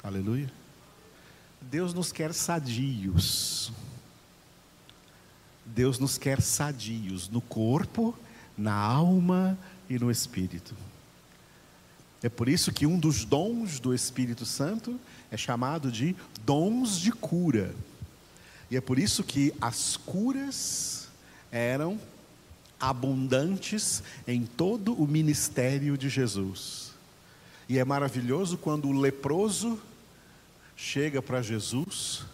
Aleluia. 0.02 0.50
Deus 1.61 1.94
nos 1.94 2.12
quer 2.12 2.35
sadios. 2.35 3.73
Deus 5.64 5.99
nos 5.99 6.18
quer 6.18 6.40
sadios 6.40 7.28
no 7.28 7.40
corpo, 7.40 8.16
na 8.56 8.75
alma 8.75 9.58
e 9.88 9.99
no 9.99 10.11
espírito. 10.11 10.76
É 12.23 12.28
por 12.28 12.49
isso 12.49 12.73
que 12.73 12.87
um 12.87 12.99
dos 12.99 13.25
dons 13.25 13.78
do 13.78 13.94
Espírito 13.94 14.44
Santo 14.46 14.99
é 15.30 15.37
chamado 15.37 15.90
de 15.90 16.14
dons 16.44 16.99
de 16.99 17.12
cura. 17.12 17.75
E 18.70 18.76
é 18.76 18.80
por 18.80 18.99
isso 18.99 19.23
que 19.23 19.52
as 19.61 19.96
curas 19.96 21.05
eram 21.56 21.98
abundantes 22.78 24.02
em 24.28 24.44
todo 24.44 24.92
o 24.92 25.06
ministério 25.06 25.96
de 25.96 26.08
Jesus. 26.08 26.92
E 27.68 27.78
é 27.78 27.84
maravilhoso 27.84 28.58
quando 28.58 28.88
o 28.88 28.92
leproso 28.92 29.80
chega 30.76 31.22
para 31.22 31.42
Jesus 31.42 32.25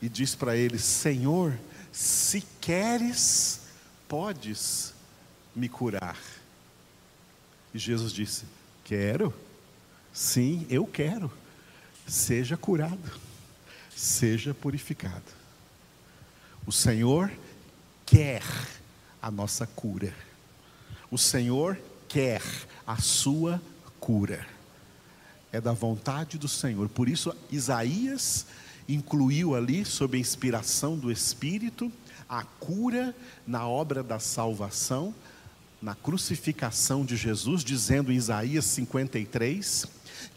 e 0.00 0.08
diz 0.08 0.34
para 0.34 0.56
ele: 0.56 0.78
Senhor, 0.78 1.58
se 1.92 2.42
queres, 2.60 3.62
podes 4.08 4.94
me 5.54 5.68
curar. 5.68 6.18
E 7.74 7.78
Jesus 7.78 8.12
disse: 8.12 8.44
Quero, 8.84 9.34
sim, 10.12 10.66
eu 10.70 10.86
quero, 10.86 11.30
seja 12.06 12.56
curado. 12.56 13.24
seja 13.96 14.52
purificado. 14.52 15.22
O 16.66 16.72
Senhor 16.72 17.30
quer 18.14 18.44
a 19.20 19.28
nossa 19.28 19.66
cura. 19.66 20.14
O 21.10 21.18
Senhor 21.18 21.76
quer 22.06 22.40
a 22.86 22.98
sua 22.98 23.60
cura. 23.98 24.46
É 25.50 25.60
da 25.60 25.72
vontade 25.72 26.38
do 26.38 26.46
Senhor. 26.46 26.88
Por 26.88 27.08
isso, 27.08 27.34
Isaías 27.50 28.46
incluiu 28.88 29.56
ali, 29.56 29.84
sob 29.84 30.16
a 30.16 30.20
inspiração 30.20 30.96
do 30.96 31.10
Espírito, 31.10 31.90
a 32.28 32.44
cura 32.44 33.12
na 33.44 33.66
obra 33.66 34.00
da 34.00 34.20
salvação, 34.20 35.12
na 35.82 35.96
crucificação 35.96 37.04
de 37.04 37.16
Jesus, 37.16 37.64
dizendo 37.64 38.12
em 38.12 38.16
Isaías 38.16 38.64
53 38.66 39.86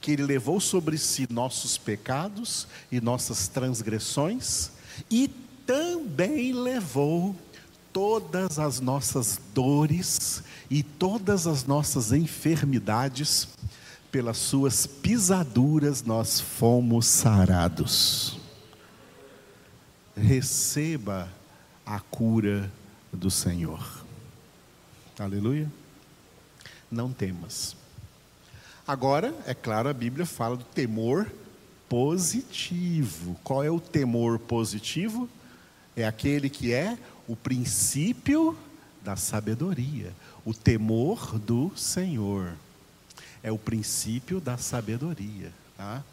que 0.02 0.14
ele 0.14 0.24
levou 0.24 0.60
sobre 0.60 0.98
si 0.98 1.28
nossos 1.32 1.78
pecados 1.78 2.68
e 2.92 3.00
nossas 3.00 3.48
transgressões 3.48 4.72
e 5.12 5.30
também 5.68 6.54
levou 6.54 7.36
todas 7.98 8.60
as 8.60 8.80
nossas 8.80 9.42
dores 9.56 10.44
e 10.70 10.84
todas 10.84 11.48
as 11.48 11.66
nossas 11.66 12.12
enfermidades, 12.12 13.48
pelas 14.12 14.38
suas 14.38 14.86
pisaduras 14.86 16.04
nós 16.04 16.40
fomos 16.40 17.08
sarados. 17.08 18.40
Receba 20.16 21.28
a 21.84 22.00
cura 22.00 22.72
do 23.12 23.32
Senhor. 23.32 23.84
Aleluia. 25.18 25.68
Não 26.92 27.12
temas. 27.12 27.76
Agora, 28.88 29.34
é 29.48 29.56
claro, 29.56 29.90
a 29.90 29.94
Bíblia 29.94 30.28
fala 30.28 30.56
do 30.56 30.66
temor 30.66 31.26
positivo. 31.90 33.36
Qual 33.44 33.64
é 33.64 33.72
o 33.72 33.80
temor 33.80 34.38
positivo? 34.38 35.28
É 35.96 36.06
aquele 36.06 36.48
que 36.48 36.72
é 36.72 36.96
o 37.28 37.36
princípio 37.36 38.58
da 39.04 39.16
sabedoria, 39.16 40.14
o 40.46 40.54
temor 40.54 41.38
do 41.38 41.72
Senhor. 41.76 42.54
É 43.44 43.52
o 43.52 43.58
princípio 43.58 44.40
da 44.40 44.58
sabedoria. 44.58 45.52
Tá? 45.76 46.04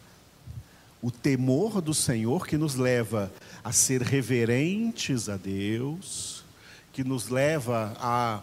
O 1.01 1.09
temor 1.09 1.81
do 1.81 1.93
Senhor 1.93 2.45
que 2.45 2.57
nos 2.57 2.75
leva 2.75 3.31
a 3.63 3.71
ser 3.71 4.01
reverentes 4.01 5.29
a 5.29 5.37
Deus, 5.37 6.43
que 6.91 7.03
nos 7.03 7.29
leva 7.29 7.95
a 7.99 8.41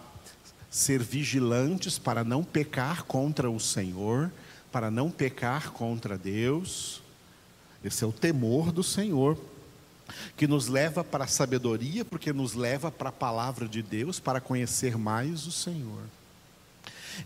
ser 0.71 1.03
vigilantes 1.03 1.99
para 1.99 2.25
não 2.25 2.43
pecar 2.43 3.05
contra 3.05 3.51
o 3.51 3.61
Senhor, 3.61 4.33
para 4.71 4.91
não 4.91 5.11
pecar 5.11 5.71
contra 5.73 6.17
Deus. 6.17 7.03
Esse 7.85 8.05
é 8.05 8.07
o 8.07 8.13
temor 8.13 8.73
do 8.73 8.83
Senhor, 8.83 9.39
que 10.37 10.47
nos 10.47 10.69
leva 10.69 11.03
para 11.03 11.25
a 11.25 11.29
sabedoria, 11.29 12.05
porque 12.05 12.33
nos 12.33 12.55
leva 12.55 12.91
para 12.91 13.09
a 13.09 13.13
palavra 13.13 13.69
de 13.69 13.83
Deus, 13.83 14.21
para 14.21 14.41
conhecer 14.41 14.97
mais 14.97 15.47
o 15.47 15.53
Senhor. 15.53 16.03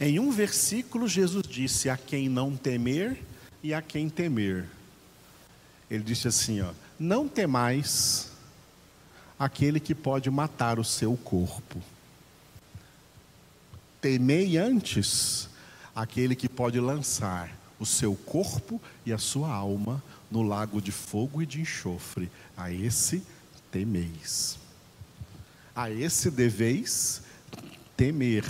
Em 0.00 0.19
um 0.19 0.31
versículo, 0.31 1.07
Jesus 1.07 1.47
disse: 1.47 1.88
A 1.88 1.97
quem 1.97 2.28
não 2.28 2.57
temer 2.57 3.23
e 3.62 3.73
a 3.73 3.81
quem 3.81 4.09
temer. 4.09 4.66
Ele 5.90 6.02
disse 6.02 6.28
assim: 6.28 6.61
ó, 6.61 6.73
Não 6.99 7.28
temais 7.28 8.31
aquele 9.38 9.78
que 9.78 9.95
pode 9.95 10.31
matar 10.31 10.78
o 10.78 10.85
seu 10.85 11.16
corpo 11.16 11.81
temei 14.07 14.57
antes 14.57 15.49
aquele 15.93 16.37
que 16.37 16.49
pode 16.49 16.78
lançar 16.78 17.50
o 17.76 17.85
seu 17.85 18.14
corpo 18.14 18.81
e 19.05 19.12
a 19.12 19.19
sua 19.19 19.52
alma 19.52 20.00
no 20.30 20.42
lago 20.42 20.80
de 20.80 20.92
fogo 20.92 21.42
e 21.42 21.47
de 21.47 21.61
enxofre. 21.61 22.30
A 22.56 22.71
esse 22.73 23.23
temeis. 23.71 24.58
A 25.75 25.91
esse 25.91 26.30
deveis 26.30 27.23
temer. 27.97 28.45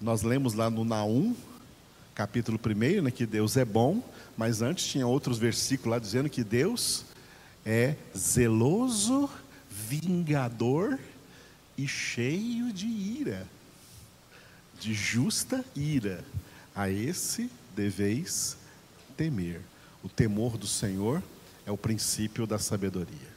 Nós 0.00 0.22
lemos 0.22 0.54
lá 0.54 0.68
no 0.68 0.84
Naum, 0.84 1.34
capítulo 2.14 2.58
1, 2.64 3.02
né, 3.02 3.10
que 3.10 3.24
Deus 3.24 3.56
é 3.56 3.64
bom, 3.64 4.02
mas 4.36 4.62
antes 4.62 4.86
tinha 4.86 5.06
outros 5.06 5.38
versículos 5.38 5.92
lá 5.92 5.98
dizendo 5.98 6.28
que 6.28 6.42
Deus 6.42 7.04
é 7.64 7.94
zeloso, 8.16 9.30
vingador 9.70 10.98
e 11.78 11.86
cheio 11.86 12.72
de 12.72 12.86
ira 12.86 13.46
de 14.82 14.92
justa 14.92 15.64
ira. 15.76 16.24
A 16.74 16.90
esse 16.90 17.48
deveis 17.76 18.56
temer. 19.16 19.60
O 20.02 20.08
temor 20.08 20.56
do 20.56 20.66
Senhor 20.66 21.22
é 21.64 21.70
o 21.70 21.76
princípio 21.76 22.46
da 22.46 22.58
sabedoria. 22.58 23.32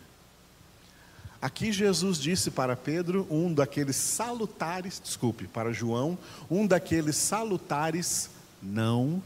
Aqui 1.42 1.72
Jesus 1.72 2.18
disse 2.18 2.50
para 2.50 2.76
Pedro 2.76 3.28
um 3.30 3.54
daqueles 3.54 3.96
salutares, 3.96 5.00
desculpe, 5.04 5.48
para 5.48 5.72
João, 5.72 6.18
um 6.50 6.66
daqueles 6.66 7.18
salutares 7.18 8.32
não 8.62 9.22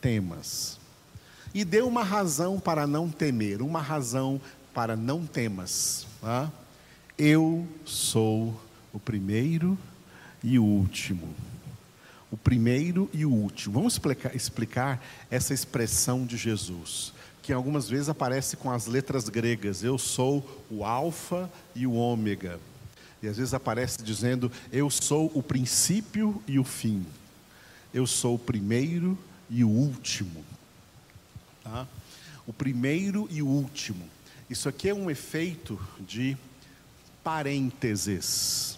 temas. 0.00 0.78
E 1.54 1.64
deu 1.64 1.88
uma 1.88 2.04
razão 2.04 2.60
para 2.60 2.86
não 2.86 3.08
temer, 3.08 3.62
uma 3.62 3.80
razão 3.80 4.38
para 4.74 4.94
não 4.94 5.24
temas. 5.24 6.06
Tá? 6.20 6.52
Eu 7.16 7.66
sou 7.86 8.60
o 8.92 9.00
primeiro 9.00 9.78
e 10.44 10.58
o 10.58 10.64
último. 10.64 11.34
O 12.30 12.36
primeiro 12.36 13.08
e 13.12 13.24
o 13.24 13.30
último. 13.30 13.74
Vamos 13.74 13.94
explicar, 13.94 14.34
explicar 14.34 15.04
essa 15.30 15.54
expressão 15.54 16.26
de 16.26 16.36
Jesus, 16.36 17.12
que 17.42 17.52
algumas 17.52 17.88
vezes 17.88 18.08
aparece 18.08 18.56
com 18.56 18.70
as 18.70 18.86
letras 18.86 19.28
gregas. 19.28 19.82
Eu 19.82 19.96
sou 19.96 20.64
o 20.70 20.84
Alfa 20.84 21.50
e 21.74 21.86
o 21.86 21.92
Ômega. 21.92 22.58
E 23.22 23.28
às 23.28 23.36
vezes 23.36 23.54
aparece 23.54 24.02
dizendo: 24.02 24.50
Eu 24.72 24.90
sou 24.90 25.30
o 25.34 25.42
princípio 25.42 26.42
e 26.46 26.58
o 26.58 26.64
fim. 26.64 27.06
Eu 27.94 28.06
sou 28.06 28.34
o 28.34 28.38
primeiro 28.38 29.16
e 29.48 29.64
o 29.64 29.68
último. 29.68 30.44
Tá? 31.62 31.86
O 32.46 32.52
primeiro 32.52 33.28
e 33.30 33.42
o 33.42 33.46
último. 33.46 34.08
Isso 34.48 34.68
aqui 34.68 34.88
é 34.88 34.94
um 34.94 35.10
efeito 35.10 35.80
de 36.00 36.36
parênteses. 37.24 38.75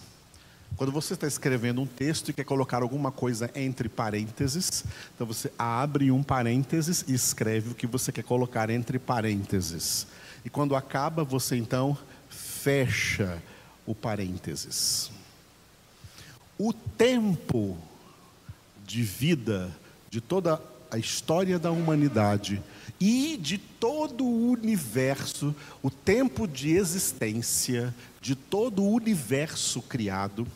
Quando 0.79 0.93
você 0.93 1.13
está 1.13 1.27
escrevendo 1.27 1.81
um 1.81 1.85
texto 1.85 2.29
e 2.29 2.33
quer 2.33 2.45
colocar 2.45 2.81
alguma 2.81 3.11
coisa 3.11 3.51
entre 3.53 3.89
parênteses, 3.89 4.85
então 5.13 5.27
você 5.27 5.51
abre 5.59 6.09
um 6.09 6.23
parênteses 6.23 7.03
e 7.05 7.13
escreve 7.13 7.71
o 7.71 7.75
que 7.75 7.85
você 7.85 8.13
quer 8.13 8.23
colocar 8.23 8.69
entre 8.69 8.97
parênteses. 8.97 10.07
E 10.45 10.49
quando 10.49 10.77
acaba, 10.77 11.21
você 11.21 11.57
então 11.57 11.97
fecha 12.29 13.43
o 13.85 13.93
parênteses. 13.93 15.11
O 16.57 16.71
tempo 16.71 17.77
de 18.87 19.03
vida 19.03 19.69
de 20.09 20.21
toda 20.21 20.61
a 20.89 20.97
história 20.97 21.59
da 21.59 21.71
humanidade 21.71 22.63
e 23.01 23.35
de 23.35 23.57
todo 23.57 24.23
o 24.23 24.51
universo, 24.51 25.53
o 25.83 25.89
tempo 25.89 26.47
de 26.47 26.71
existência 26.71 27.93
de 28.21 28.33
todo 28.33 28.81
o 28.81 28.93
universo 28.93 29.81
criado, 29.81 30.47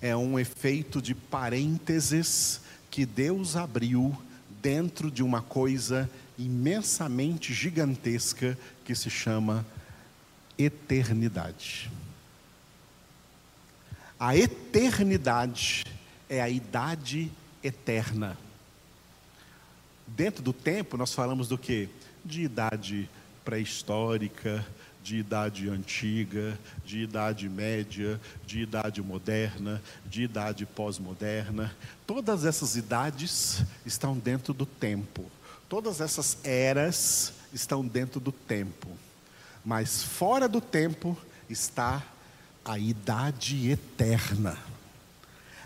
é 0.00 0.16
um 0.16 0.38
efeito 0.38 1.02
de 1.02 1.14
parênteses 1.14 2.60
que 2.90 3.04
Deus 3.04 3.56
abriu 3.56 4.16
dentro 4.62 5.10
de 5.10 5.22
uma 5.22 5.42
coisa 5.42 6.08
imensamente 6.38 7.52
gigantesca 7.52 8.56
que 8.84 8.94
se 8.94 9.10
chama 9.10 9.66
eternidade. 10.56 11.90
A 14.18 14.36
eternidade 14.36 15.84
é 16.28 16.40
a 16.40 16.48
idade 16.48 17.30
eterna. 17.62 18.36
Dentro 20.06 20.42
do 20.42 20.52
tempo, 20.52 20.96
nós 20.96 21.14
falamos 21.14 21.48
do 21.48 21.58
que? 21.58 21.88
De 22.24 22.42
idade 22.42 23.08
pré-histórica, 23.44 24.64
de 25.08 25.16
idade 25.16 25.70
antiga, 25.70 26.58
de 26.84 26.98
idade 26.98 27.48
média, 27.48 28.20
de 28.46 28.60
idade 28.60 29.00
moderna, 29.00 29.82
de 30.04 30.24
idade 30.24 30.66
pós-moderna. 30.66 31.74
Todas 32.06 32.44
essas 32.44 32.76
idades 32.76 33.64
estão 33.86 34.18
dentro 34.18 34.52
do 34.52 34.66
tempo. 34.66 35.24
Todas 35.66 36.02
essas 36.02 36.36
eras 36.44 37.32
estão 37.54 37.86
dentro 37.86 38.20
do 38.20 38.30
tempo. 38.30 38.86
Mas 39.64 40.02
fora 40.02 40.46
do 40.46 40.60
tempo 40.60 41.16
está 41.48 42.04
a 42.62 42.78
idade 42.78 43.70
eterna. 43.70 44.58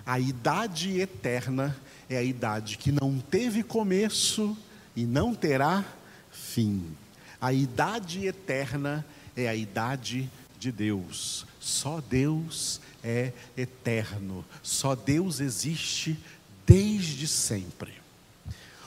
A 0.06 0.20
idade 0.20 1.00
eterna 1.00 1.76
é 2.08 2.16
a 2.16 2.22
idade 2.22 2.78
que 2.78 2.92
não 2.92 3.18
teve 3.18 3.64
começo 3.64 4.56
e 4.94 5.04
não 5.04 5.34
terá 5.34 5.84
fim. 6.30 6.96
A 7.40 7.52
idade 7.52 8.24
eterna 8.24 9.04
é 9.08 9.21
a 9.36 9.54
idade 9.54 10.30
de 10.58 10.70
Deus. 10.70 11.46
Só 11.60 12.00
Deus 12.00 12.80
é 13.02 13.32
eterno. 13.56 14.44
Só 14.62 14.94
Deus 14.94 15.40
existe 15.40 16.18
desde 16.66 17.26
sempre. 17.26 17.92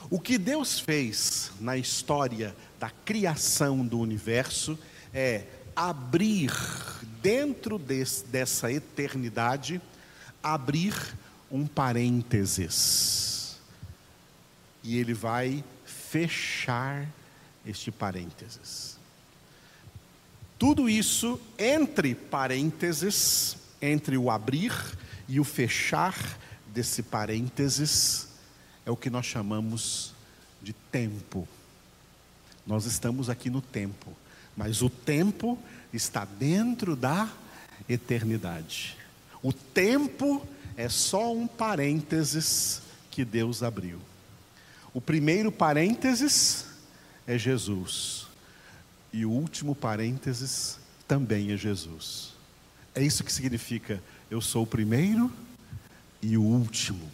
O 0.08 0.20
que 0.20 0.38
Deus 0.38 0.78
fez 0.78 1.50
na 1.60 1.76
história 1.76 2.54
da 2.78 2.90
criação 2.90 3.84
do 3.84 3.98
universo 3.98 4.78
é 5.12 5.44
abrir 5.74 6.52
dentro 7.20 7.78
desse, 7.78 8.24
dessa 8.26 8.70
eternidade, 8.72 9.80
abrir 10.42 10.94
um 11.50 11.66
parênteses. 11.66 13.56
E 14.82 14.96
ele 14.96 15.12
vai 15.12 15.64
fechar 15.84 17.06
este 17.66 17.90
parênteses. 17.90 18.96
Tudo 20.58 20.88
isso 20.88 21.40
entre 21.58 22.14
parênteses, 22.14 23.56
entre 23.80 24.16
o 24.16 24.30
abrir 24.30 24.72
e 25.28 25.38
o 25.38 25.44
fechar 25.44 26.16
desse 26.68 27.02
parênteses, 27.02 28.28
é 28.84 28.90
o 28.90 28.96
que 28.96 29.10
nós 29.10 29.26
chamamos 29.26 30.14
de 30.62 30.72
tempo. 30.72 31.46
Nós 32.66 32.86
estamos 32.86 33.28
aqui 33.28 33.50
no 33.50 33.60
tempo, 33.60 34.16
mas 34.56 34.80
o 34.80 34.88
tempo 34.88 35.58
está 35.92 36.24
dentro 36.24 36.96
da 36.96 37.30
eternidade. 37.88 38.96
O 39.42 39.52
tempo 39.52 40.46
é 40.76 40.88
só 40.88 41.32
um 41.32 41.46
parênteses 41.46 42.80
que 43.10 43.24
Deus 43.24 43.62
abriu. 43.62 44.00
O 44.92 45.00
primeiro 45.00 45.52
parênteses 45.52 46.66
é 47.26 47.36
Jesus. 47.36 48.25
E 49.12 49.24
o 49.24 49.30
último 49.30 49.74
parênteses 49.74 50.78
também 51.06 51.52
é 51.52 51.56
Jesus. 51.56 52.34
É 52.94 53.02
isso 53.02 53.22
que 53.22 53.32
significa 53.32 54.02
eu 54.30 54.40
sou 54.40 54.64
o 54.64 54.66
primeiro 54.66 55.32
e 56.22 56.36
o 56.36 56.42
último. 56.42 57.10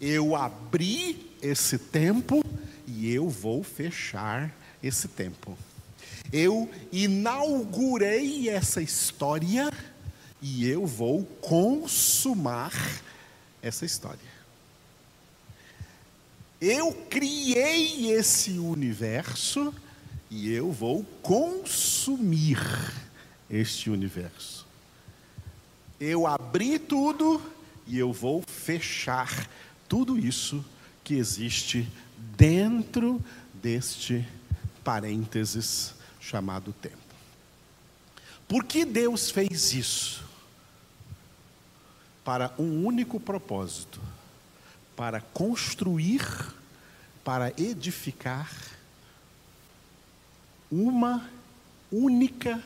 Eu 0.00 0.36
abri 0.36 1.30
esse 1.40 1.78
tempo 1.78 2.44
e 2.86 3.10
eu 3.10 3.28
vou 3.28 3.62
fechar 3.62 4.54
esse 4.82 5.08
tempo. 5.08 5.56
Eu 6.32 6.70
inaugurei 6.92 8.48
essa 8.48 8.82
história 8.82 9.70
e 10.42 10.68
eu 10.68 10.86
vou 10.86 11.24
consumar 11.40 12.72
essa 13.62 13.86
história. 13.86 14.36
Eu 16.60 16.92
criei 17.08 18.10
esse 18.12 18.58
universo 18.58 19.74
e 20.30 20.52
eu 20.52 20.72
vou 20.72 21.04
consumir 21.22 22.58
este 23.50 23.90
universo. 23.90 24.66
Eu 26.00 26.26
abri 26.26 26.78
tudo 26.78 27.40
e 27.86 27.98
eu 27.98 28.12
vou 28.12 28.42
fechar 28.42 29.48
tudo 29.88 30.18
isso 30.18 30.64
que 31.04 31.14
existe 31.14 31.88
dentro 32.36 33.22
deste 33.54 34.26
parênteses 34.82 35.94
chamado 36.20 36.72
tempo. 36.72 36.96
Por 38.48 38.64
que 38.64 38.84
Deus 38.84 39.30
fez 39.30 39.72
isso? 39.72 40.24
Para 42.24 42.52
um 42.58 42.84
único 42.84 43.18
propósito: 43.18 44.00
para 44.96 45.20
construir, 45.20 46.22
para 47.24 47.52
edificar 47.60 48.75
uma 50.70 51.28
única 51.90 52.62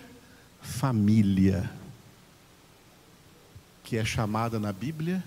família, 0.60 1.70
que 3.84 3.96
é 3.96 4.04
chamada 4.04 4.58
na 4.58 4.72
Bíblia 4.72 5.22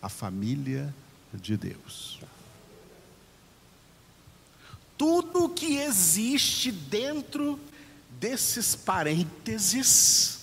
a 0.00 0.08
família 0.08 0.92
de 1.32 1.56
Deus. 1.56 2.20
Tudo 4.98 5.48
que 5.48 5.76
existe 5.78 6.70
dentro 6.70 7.58
desses 8.20 8.74
parênteses, 8.74 10.38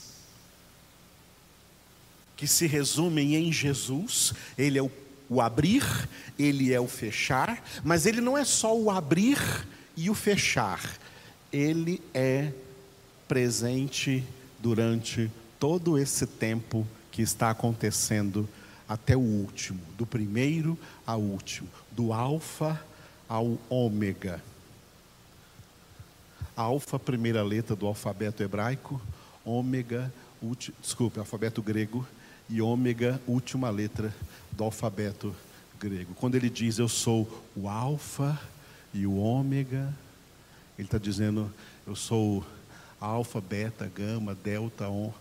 que 2.35 2.47
se 2.47 2.67
resumem 2.67 3.35
em 3.35 3.51
Jesus, 3.51 4.33
Ele 4.57 4.79
é 4.79 4.81
o, 4.81 4.91
o 5.29 5.41
abrir, 5.41 5.83
Ele 6.37 6.73
é 6.73 6.79
o 6.79 6.87
fechar, 6.87 7.63
mas 7.83 8.05
Ele 8.05 8.21
não 8.21 8.37
é 8.37 8.43
só 8.43 8.75
o 8.77 8.89
abrir 8.89 9.37
e 9.99 10.09
o 10.09 10.15
fechar, 10.15 10.97
Ele 11.51 12.01
é 12.13 12.53
presente 13.27 14.23
durante 14.57 15.29
todo 15.59 15.97
esse 15.97 16.25
tempo 16.25 16.87
que 17.11 17.21
está 17.21 17.49
acontecendo 17.49 18.47
até 18.87 19.17
o 19.17 19.19
último, 19.19 19.81
do 19.97 20.05
primeiro 20.05 20.79
ao 21.05 21.19
último, 21.19 21.67
do 21.91 22.13
alfa 22.13 22.81
ao 23.27 23.57
ômega. 23.69 24.41
Alfa, 26.55 26.97
primeira 26.97 27.43
letra 27.43 27.75
do 27.75 27.85
alfabeto 27.85 28.41
hebraico, 28.41 29.01
ômega, 29.43 30.13
ulti, 30.41 30.73
desculpe, 30.81 31.19
alfabeto 31.19 31.61
grego, 31.61 32.07
e 32.49 32.61
ômega, 32.61 33.21
última 33.27 33.69
letra 33.69 34.15
do 34.53 34.63
alfabeto 34.63 35.35
grego. 35.77 36.13
Quando 36.15 36.35
ele 36.35 36.49
diz 36.49 36.79
eu 36.79 36.87
sou 36.87 37.43
o 37.53 37.67
alfa 37.67 38.39
e 38.93 39.05
o 39.05 39.17
ômega, 39.17 39.93
ele 40.77 40.87
está 40.87 40.97
dizendo 40.97 41.51
eu 41.85 41.95
sou 41.95 42.45
alfa, 42.99 43.39
beta, 43.39 43.89
gama, 43.93 44.35
delta, 44.35 44.89
on, 44.89 45.11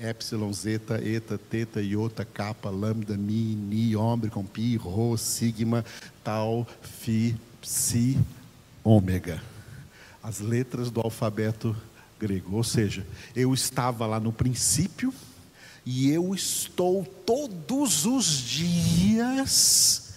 epsilon, 0.00 0.52
zeta, 0.52 0.96
eta, 1.02 1.38
teta, 1.38 1.80
iota, 1.80 2.24
kappa, 2.24 2.70
lambda, 2.70 3.16
mi, 3.16 3.54
ni, 3.54 3.92
com 4.30 4.44
pi, 4.44 4.76
rho, 4.76 5.16
sigma, 5.16 5.84
tau, 6.22 6.66
fi, 6.82 7.36
psi, 7.60 8.18
ômega. 8.84 9.42
As 10.22 10.40
letras 10.40 10.90
do 10.90 11.00
alfabeto 11.00 11.76
grego. 12.18 12.56
Ou 12.56 12.64
seja, 12.64 13.06
eu 13.34 13.52
estava 13.54 14.06
lá 14.06 14.18
no 14.18 14.32
princípio 14.32 15.12
e 15.84 16.10
eu 16.10 16.34
estou 16.34 17.04
todos 17.04 18.06
os 18.06 18.26
dias 18.26 20.14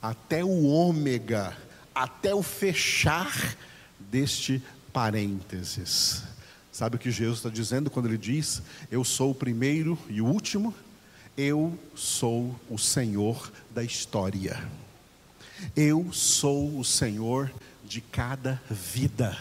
até 0.00 0.44
o 0.44 0.64
ômega, 0.64 1.56
até 1.98 2.32
o 2.32 2.44
fechar 2.44 3.56
deste 3.98 4.62
parênteses. 4.92 6.22
Sabe 6.70 6.94
o 6.94 6.98
que 6.98 7.10
Jesus 7.10 7.38
está 7.38 7.50
dizendo 7.50 7.90
quando 7.90 8.06
ele 8.06 8.16
diz: 8.16 8.62
Eu 8.88 9.02
sou 9.02 9.32
o 9.32 9.34
primeiro 9.34 9.98
e 10.08 10.20
o 10.20 10.26
último? 10.26 10.72
Eu 11.36 11.76
sou 11.96 12.54
o 12.70 12.78
Senhor 12.78 13.52
da 13.70 13.82
história. 13.82 14.62
Eu 15.74 16.12
sou 16.12 16.78
o 16.78 16.84
Senhor 16.84 17.50
de 17.84 18.00
cada 18.00 18.62
vida. 18.70 19.36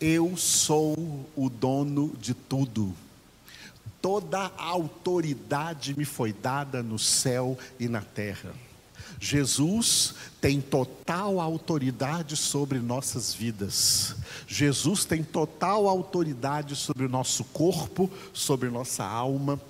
Eu 0.00 0.36
sou 0.36 0.96
o 1.36 1.48
dono 1.48 2.16
de 2.20 2.34
tudo. 2.34 2.92
Toda 4.00 4.50
a 4.58 4.64
autoridade 4.64 5.96
me 5.96 6.04
foi 6.04 6.32
dada 6.32 6.82
no 6.82 6.98
céu 6.98 7.56
e 7.78 7.86
na 7.86 8.00
terra. 8.00 8.52
Jesus 9.24 10.16
tem 10.40 10.60
total 10.60 11.38
autoridade 11.40 12.36
sobre 12.36 12.80
nossas 12.80 13.32
vidas. 13.32 14.16
Jesus 14.48 15.04
tem 15.04 15.22
total 15.22 15.88
autoridade 15.88 16.74
sobre 16.74 17.06
o 17.06 17.08
nosso 17.08 17.44
corpo, 17.44 18.10
sobre 18.32 18.68
nossa 18.68 19.04
alma, 19.04 19.60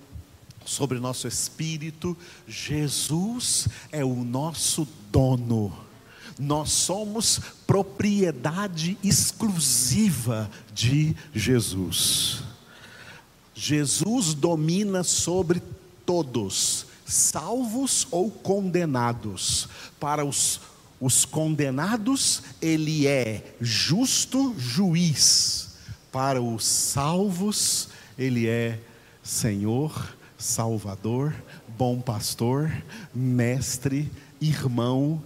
sobre 0.64 0.98
nosso 0.98 1.28
espírito. 1.28 2.16
Jesus 2.48 3.68
é 3.92 4.02
o 4.02 4.24
nosso 4.24 4.88
dono. 5.10 5.70
Nós 6.38 6.72
somos 6.72 7.38
propriedade 7.66 8.96
exclusiva 9.04 10.50
de 10.72 11.14
Jesus. 11.34 12.42
Jesus 13.54 14.32
domina 14.32 15.04
sobre 15.04 15.62
todos 16.06 16.86
salvos 17.12 18.06
ou 18.10 18.30
condenados. 18.30 19.68
Para 20.00 20.24
os, 20.24 20.60
os 21.00 21.24
condenados, 21.24 22.42
ele 22.60 23.06
é 23.06 23.54
justo 23.60 24.54
juiz. 24.58 25.76
Para 26.10 26.40
os 26.40 26.64
salvos, 26.64 27.88
ele 28.18 28.48
é 28.48 28.80
Senhor, 29.22 30.16
Salvador, 30.38 31.34
bom 31.78 32.00
pastor, 32.00 32.72
mestre, 33.14 34.10
irmão, 34.40 35.22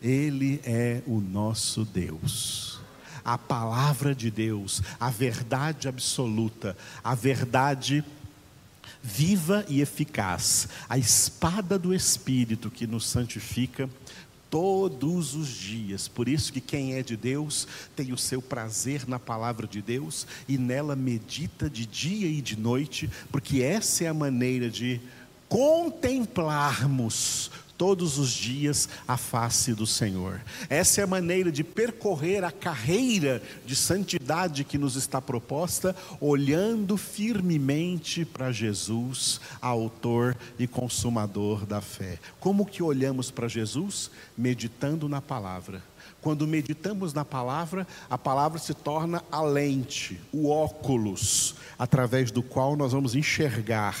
ele 0.00 0.60
é 0.64 1.02
o 1.06 1.20
nosso 1.20 1.84
Deus. 1.84 2.80
A 3.24 3.36
palavra 3.36 4.14
de 4.14 4.30
Deus, 4.30 4.82
a 4.98 5.10
verdade 5.10 5.88
absoluta, 5.88 6.76
a 7.02 7.14
verdade 7.14 8.04
viva 9.02 9.64
e 9.68 9.80
eficaz, 9.80 10.68
a 10.88 10.98
espada 10.98 11.78
do 11.78 11.94
Espírito 11.94 12.70
que 12.70 12.86
nos 12.86 13.06
santifica 13.06 13.88
todos 14.50 15.34
os 15.34 15.48
dias. 15.48 16.06
Por 16.08 16.28
isso 16.28 16.52
que 16.52 16.60
quem 16.60 16.94
é 16.94 17.02
de 17.02 17.16
Deus 17.16 17.66
tem 17.94 18.12
o 18.12 18.18
seu 18.18 18.42
prazer 18.42 19.08
na 19.08 19.18
palavra 19.18 19.66
de 19.66 19.80
Deus 19.80 20.26
e 20.48 20.58
nela 20.58 20.96
medita 20.96 21.70
de 21.70 21.86
dia 21.86 22.26
e 22.26 22.42
de 22.42 22.58
noite, 22.58 23.08
porque 23.30 23.62
essa 23.62 24.04
é 24.04 24.08
a 24.08 24.14
maneira 24.14 24.68
de 24.68 25.00
contemplarmos 25.48 27.50
todos 27.80 28.18
os 28.18 28.28
dias 28.28 28.90
a 29.08 29.16
face 29.16 29.72
do 29.72 29.86
Senhor. 29.86 30.42
Essa 30.68 31.00
é 31.00 31.04
a 31.04 31.06
maneira 31.06 31.50
de 31.50 31.64
percorrer 31.64 32.44
a 32.44 32.52
carreira 32.52 33.42
de 33.64 33.74
santidade 33.74 34.64
que 34.64 34.76
nos 34.76 34.96
está 34.96 35.18
proposta, 35.18 35.96
olhando 36.20 36.98
firmemente 36.98 38.22
para 38.22 38.52
Jesus, 38.52 39.40
autor 39.62 40.36
e 40.58 40.66
consumador 40.66 41.64
da 41.64 41.80
fé. 41.80 42.18
Como 42.38 42.66
que 42.66 42.82
olhamos 42.82 43.30
para 43.30 43.48
Jesus? 43.48 44.10
Meditando 44.36 45.08
na 45.08 45.22
palavra. 45.22 45.82
Quando 46.20 46.46
meditamos 46.46 47.14
na 47.14 47.24
palavra, 47.24 47.86
a 48.10 48.18
palavra 48.18 48.58
se 48.58 48.74
torna 48.74 49.24
a 49.32 49.40
lente, 49.40 50.20
o 50.30 50.50
óculos, 50.50 51.54
através 51.78 52.30
do 52.30 52.42
qual 52.42 52.76
nós 52.76 52.92
vamos 52.92 53.14
enxergar 53.14 53.96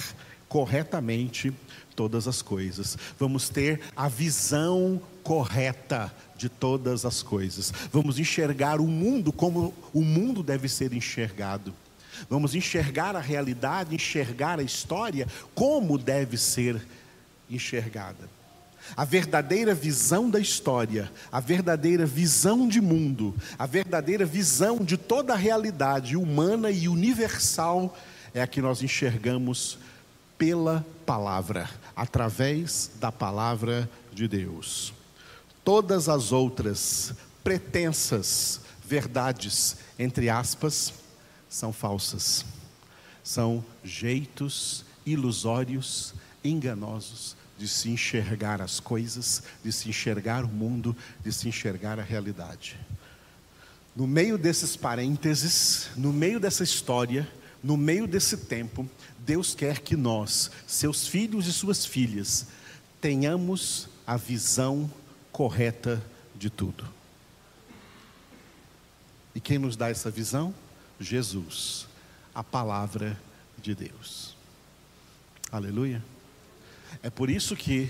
corretamente 0.50 1.54
todas 2.00 2.26
as 2.26 2.40
coisas. 2.40 2.96
Vamos 3.18 3.50
ter 3.50 3.78
a 3.94 4.08
visão 4.08 4.98
correta 5.22 6.10
de 6.34 6.48
todas 6.48 7.04
as 7.04 7.22
coisas. 7.22 7.74
Vamos 7.92 8.18
enxergar 8.18 8.80
o 8.80 8.86
mundo 8.86 9.30
como 9.30 9.74
o 9.92 10.00
mundo 10.00 10.42
deve 10.42 10.66
ser 10.66 10.94
enxergado. 10.94 11.74
Vamos 12.30 12.54
enxergar 12.54 13.14
a 13.14 13.20
realidade, 13.20 13.94
enxergar 13.94 14.58
a 14.58 14.62
história 14.62 15.28
como 15.54 15.98
deve 15.98 16.38
ser 16.38 16.80
enxergada. 17.50 18.30
A 18.96 19.04
verdadeira 19.04 19.74
visão 19.74 20.30
da 20.30 20.40
história, 20.40 21.12
a 21.30 21.38
verdadeira 21.38 22.06
visão 22.06 22.66
de 22.66 22.80
mundo, 22.80 23.34
a 23.58 23.66
verdadeira 23.66 24.24
visão 24.24 24.78
de 24.78 24.96
toda 24.96 25.34
a 25.34 25.36
realidade 25.36 26.16
humana 26.16 26.70
e 26.70 26.88
universal 26.88 27.94
é 28.32 28.40
a 28.40 28.46
que 28.46 28.62
nós 28.62 28.82
enxergamos 28.82 29.78
pela 30.40 30.86
palavra, 31.04 31.68
através 31.94 32.90
da 33.00 33.10
palavra 33.12 33.88
de 34.12 34.26
Deus. 34.26 34.92
Todas 35.64 36.08
as 36.08 36.32
outras 36.32 37.12
pretensas 37.44 38.60
verdades, 38.84 39.76
entre 39.98 40.28
aspas, 40.28 40.92
são 41.48 41.72
falsas. 41.72 42.44
São 43.22 43.64
jeitos 43.84 44.84
ilusórios, 45.04 46.14
enganosos 46.42 47.36
de 47.58 47.68
se 47.68 47.90
enxergar 47.90 48.62
as 48.62 48.80
coisas, 48.80 49.42
de 49.62 49.70
se 49.70 49.88
enxergar 49.88 50.44
o 50.44 50.48
mundo, 50.48 50.96
de 51.22 51.30
se 51.30 51.46
enxergar 51.46 52.00
a 52.00 52.02
realidade. 52.02 52.78
No 53.94 54.06
meio 54.06 54.38
desses 54.38 54.76
parênteses, 54.76 55.90
no 55.94 56.10
meio 56.12 56.40
dessa 56.40 56.64
história, 56.64 57.30
no 57.62 57.76
meio 57.76 58.06
desse 58.06 58.36
tempo, 58.36 58.88
Deus 59.18 59.54
quer 59.54 59.80
que 59.80 59.96
nós, 59.96 60.50
seus 60.66 61.06
filhos 61.06 61.46
e 61.46 61.52
suas 61.52 61.84
filhas, 61.84 62.46
tenhamos 63.00 63.88
a 64.06 64.16
visão 64.16 64.90
correta 65.30 66.02
de 66.34 66.50
tudo. 66.50 66.86
E 69.34 69.40
quem 69.40 69.58
nos 69.58 69.76
dá 69.76 69.88
essa 69.88 70.10
visão? 70.10 70.54
Jesus, 70.98 71.86
a 72.34 72.42
palavra 72.42 73.18
de 73.62 73.74
Deus. 73.74 74.36
Aleluia. 75.52 76.02
É 77.02 77.10
por 77.10 77.30
isso 77.30 77.54
que 77.54 77.88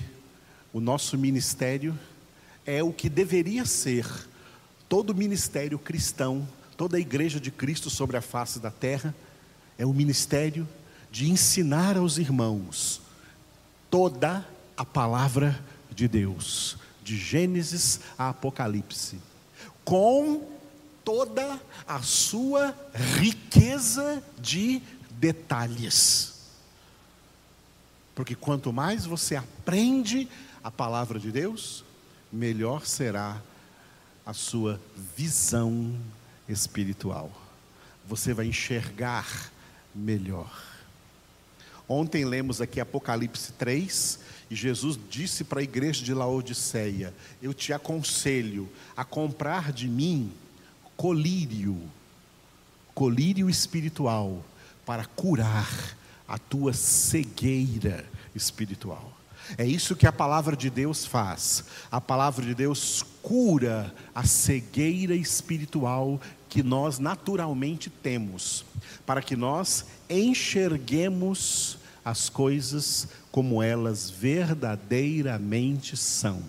o 0.73 0.81
nosso 0.81 1.17
ministério 1.17 1.99
é 2.67 2.83
o 2.83 2.93
que 2.93 3.09
deveria 3.09 3.65
ser 3.65 4.07
todo 4.89 5.15
ministério 5.15 5.79
cristão, 5.79 6.47
toda 6.77 6.97
a 6.97 7.01
igreja 7.01 7.41
de 7.41 7.51
Cristo 7.51 7.89
sobre 7.89 8.17
a 8.17 8.21
face 8.21 8.59
da 8.59 8.71
terra, 8.71 9.15
é 9.81 9.87
o 9.87 9.95
ministério 9.95 10.69
de 11.11 11.31
ensinar 11.31 11.97
aos 11.97 12.19
irmãos 12.19 13.01
toda 13.91 14.47
a 14.77 14.85
palavra 14.85 15.59
de 15.91 16.07
Deus, 16.07 16.77
de 17.03 17.17
Gênesis 17.17 18.01
a 18.19 18.29
Apocalipse, 18.29 19.19
com 19.83 20.47
toda 21.03 21.59
a 21.89 22.03
sua 22.03 22.77
riqueza 23.19 24.23
de 24.39 24.83
detalhes. 25.13 26.35
Porque 28.15 28.35
quanto 28.35 28.75
mais 28.75 29.07
você 29.07 29.35
aprende 29.35 30.29
a 30.63 30.71
palavra 30.71 31.19
de 31.19 31.33
Deus, 31.33 31.87
melhor 32.31 32.85
será 32.85 33.41
a 34.27 34.35
sua 34.35 34.79
visão 35.17 35.99
espiritual. 36.47 37.33
Você 38.07 38.35
vai 38.35 38.45
enxergar 38.45 39.51
melhor. 39.95 40.51
Ontem 41.89 42.25
lemos 42.25 42.61
aqui 42.61 42.81
Apocalipse 42.81 43.53
3 43.53 44.21
e 44.51 44.55
Jesus 44.55 44.99
disse 45.09 45.45
para 45.45 45.61
a 45.61 45.63
igreja 45.63 46.05
de 46.05 46.15
Laodiceia: 46.15 47.15
Eu 47.43 47.53
te 47.53 47.73
aconselho 47.73 48.69
a 48.97 49.05
comprar 49.05 49.73
de 49.73 49.89
mim 49.89 50.33
colírio, 50.97 51.81
colírio 52.95 53.49
espiritual, 53.49 54.45
para 54.85 55.05
curar 55.05 55.97
a 56.29 56.39
tua 56.39 56.73
cegueira 56.73 58.05
espiritual. 58.35 59.13
É 59.59 59.67
isso 59.67 59.97
que 59.97 60.07
a 60.07 60.13
palavra 60.13 60.57
de 60.57 60.71
Deus 60.71 61.05
faz. 61.05 61.65
A 61.91 62.01
palavra 62.01 62.45
de 62.45 62.55
Deus 62.55 63.05
cura 63.23 63.93
a 64.15 64.25
cegueira 64.25 65.15
espiritual 65.15 66.21
que 66.51 66.63
nós 66.63 66.99
naturalmente 66.99 67.89
temos, 67.89 68.65
para 69.07 69.23
que 69.23 69.37
nós 69.37 69.87
enxerguemos 70.11 71.79
as 72.05 72.29
coisas 72.29 73.09
como 73.33 73.63
elas 73.63 74.11
verdadeiramente 74.11 75.97
são. 75.97 76.43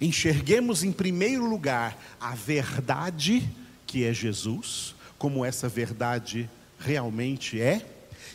Enxerguemos 0.00 0.82
em 0.82 0.92
primeiro 0.92 1.48
lugar 1.48 1.96
a 2.20 2.34
verdade, 2.34 3.48
que 3.86 4.04
é 4.04 4.12
Jesus, 4.12 4.94
como 5.16 5.44
essa 5.44 5.68
verdade 5.68 6.50
realmente 6.78 7.60
é, 7.60 7.86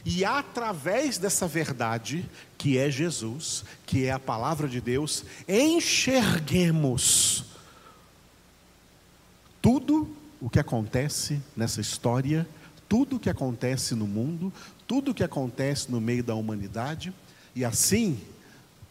e 0.03 0.25
através 0.25 1.17
dessa 1.17 1.47
verdade, 1.47 2.25
que 2.57 2.77
é 2.77 2.89
Jesus, 2.89 3.63
que 3.85 4.05
é 4.05 4.11
a 4.11 4.19
palavra 4.19 4.67
de 4.67 4.81
Deus, 4.81 5.23
enxerguemos 5.47 7.45
tudo 9.61 10.20
o 10.41 10.49
que 10.49 10.59
acontece 10.59 11.39
nessa 11.55 11.79
história, 11.79 12.47
tudo 12.89 13.15
o 13.15 13.19
que 13.19 13.29
acontece 13.29 13.93
no 13.95 14.07
mundo, 14.07 14.51
tudo 14.87 15.11
o 15.11 15.13
que 15.13 15.23
acontece 15.23 15.89
no 15.89 16.01
meio 16.01 16.23
da 16.23 16.35
humanidade 16.35 17.13
e 17.55 17.63
assim 17.63 18.19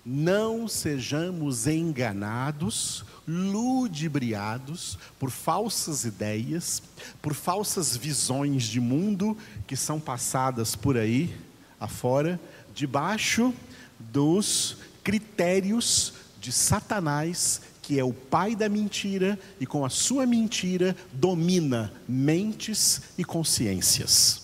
não 0.07 0.67
sejamos 0.67 1.67
enganados, 1.67 3.05
ludibriados 3.29 4.99
por 5.19 5.31
falsas 5.31 6.05
ideias, 6.05 6.83
por 7.21 7.35
falsas 7.35 7.97
visões 7.97 8.65
de 8.65 8.81
mundo 8.81 9.37
que 9.67 9.77
são 9.77 10.01
passadas 10.01 10.75
por 10.75 10.97
aí 10.97 11.37
afora, 11.79 12.41
debaixo 12.75 13.53
dos 13.99 14.79
critérios 15.03 16.15
de 16.41 16.53
Satanás, 16.53 17.61
que 17.91 17.99
é 17.99 18.05
o 18.05 18.13
pai 18.13 18.55
da 18.55 18.69
mentira 18.69 19.37
e 19.59 19.67
com 19.67 19.85
a 19.85 19.91
sua 19.91 20.25
mentira 20.25 20.95
domina 21.13 21.93
mentes 22.09 23.03
e 23.19 23.25
consciências. 23.25 24.43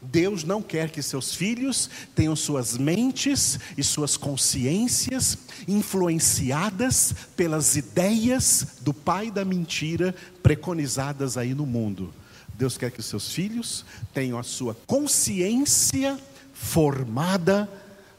Deus 0.00 0.44
não 0.44 0.62
quer 0.62 0.90
que 0.90 1.02
seus 1.02 1.34
filhos 1.34 1.90
tenham 2.14 2.36
suas 2.36 2.78
mentes 2.78 3.58
e 3.76 3.82
suas 3.82 4.16
consciências 4.16 5.36
influenciadas 5.66 7.12
pelas 7.34 7.74
ideias 7.74 8.68
do 8.82 8.94
pai 8.94 9.28
da 9.28 9.44
mentira 9.44 10.14
preconizadas 10.44 11.36
aí 11.36 11.54
no 11.54 11.66
mundo. 11.66 12.14
Deus 12.54 12.78
quer 12.78 12.92
que 12.92 13.02
seus 13.02 13.32
filhos 13.32 13.84
tenham 14.14 14.38
a 14.38 14.44
sua 14.44 14.76
consciência 14.86 16.16
formada 16.52 17.68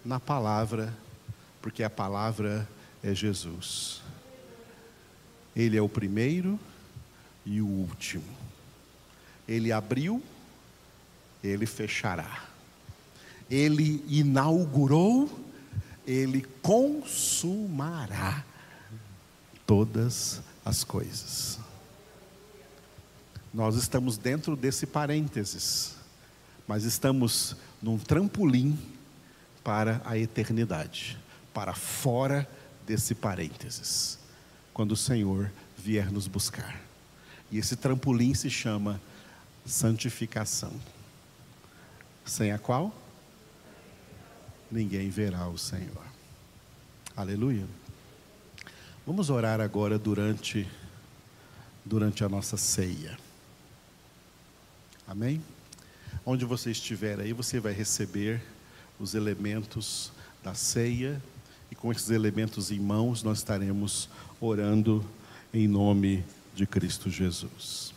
na 0.03 0.19
palavra, 0.19 0.93
porque 1.61 1.83
a 1.83 1.89
palavra 1.89 2.67
é 3.03 3.13
Jesus. 3.13 4.01
Ele 5.55 5.77
é 5.77 5.81
o 5.81 5.89
primeiro 5.89 6.59
e 7.45 7.61
o 7.61 7.67
último. 7.67 8.23
Ele 9.47 9.71
abriu 9.71 10.23
ele 11.43 11.65
fechará. 11.65 12.45
Ele 13.49 14.03
inaugurou, 14.07 15.29
ele 16.07 16.45
consumará 16.61 18.43
todas 19.67 20.41
as 20.63 20.83
coisas. 20.83 21.59
Nós 23.53 23.75
estamos 23.75 24.17
dentro 24.17 24.55
desse 24.55 24.87
parênteses, 24.87 25.95
mas 26.67 26.85
estamos 26.85 27.55
num 27.81 27.97
trampolim 27.99 28.79
para 29.63 30.01
a 30.05 30.17
eternidade, 30.17 31.19
para 31.53 31.73
fora 31.73 32.49
desse 32.85 33.15
parênteses, 33.15 34.19
quando 34.73 34.91
o 34.93 34.97
Senhor 34.97 35.51
vier 35.77 36.11
nos 36.11 36.27
buscar. 36.27 36.79
E 37.51 37.57
esse 37.57 37.75
trampolim 37.75 38.33
se 38.33 38.49
chama 38.49 38.99
santificação 39.65 40.73
sem 42.25 42.51
a 42.51 42.57
qual 42.57 42.93
ninguém 44.71 45.09
verá 45.09 45.47
o 45.47 45.57
Senhor. 45.57 46.05
Aleluia. 47.15 47.65
Vamos 49.05 49.29
orar 49.29 49.61
agora 49.61 49.99
durante 49.99 50.67
durante 51.85 52.23
a 52.23 52.29
nossa 52.29 52.55
ceia. 52.55 53.17
Amém? 55.05 55.43
Onde 56.25 56.45
você 56.45 56.71
estiver 56.71 57.19
aí, 57.19 57.33
você 57.33 57.59
vai 57.59 57.73
receber 57.73 58.41
os 58.97 59.13
elementos 59.13 60.11
da 60.41 60.53
ceia 60.53 61.21
e 61.73 61.75
com 61.75 61.91
esses 61.91 62.11
elementos 62.11 62.69
em 62.69 62.79
mãos 62.79 63.23
nós 63.23 63.39
estaremos 63.39 64.07
orando 64.39 65.03
em 65.51 65.67
nome 65.67 66.23
de 66.53 66.67
Cristo 66.67 67.09
Jesus. 67.09 67.92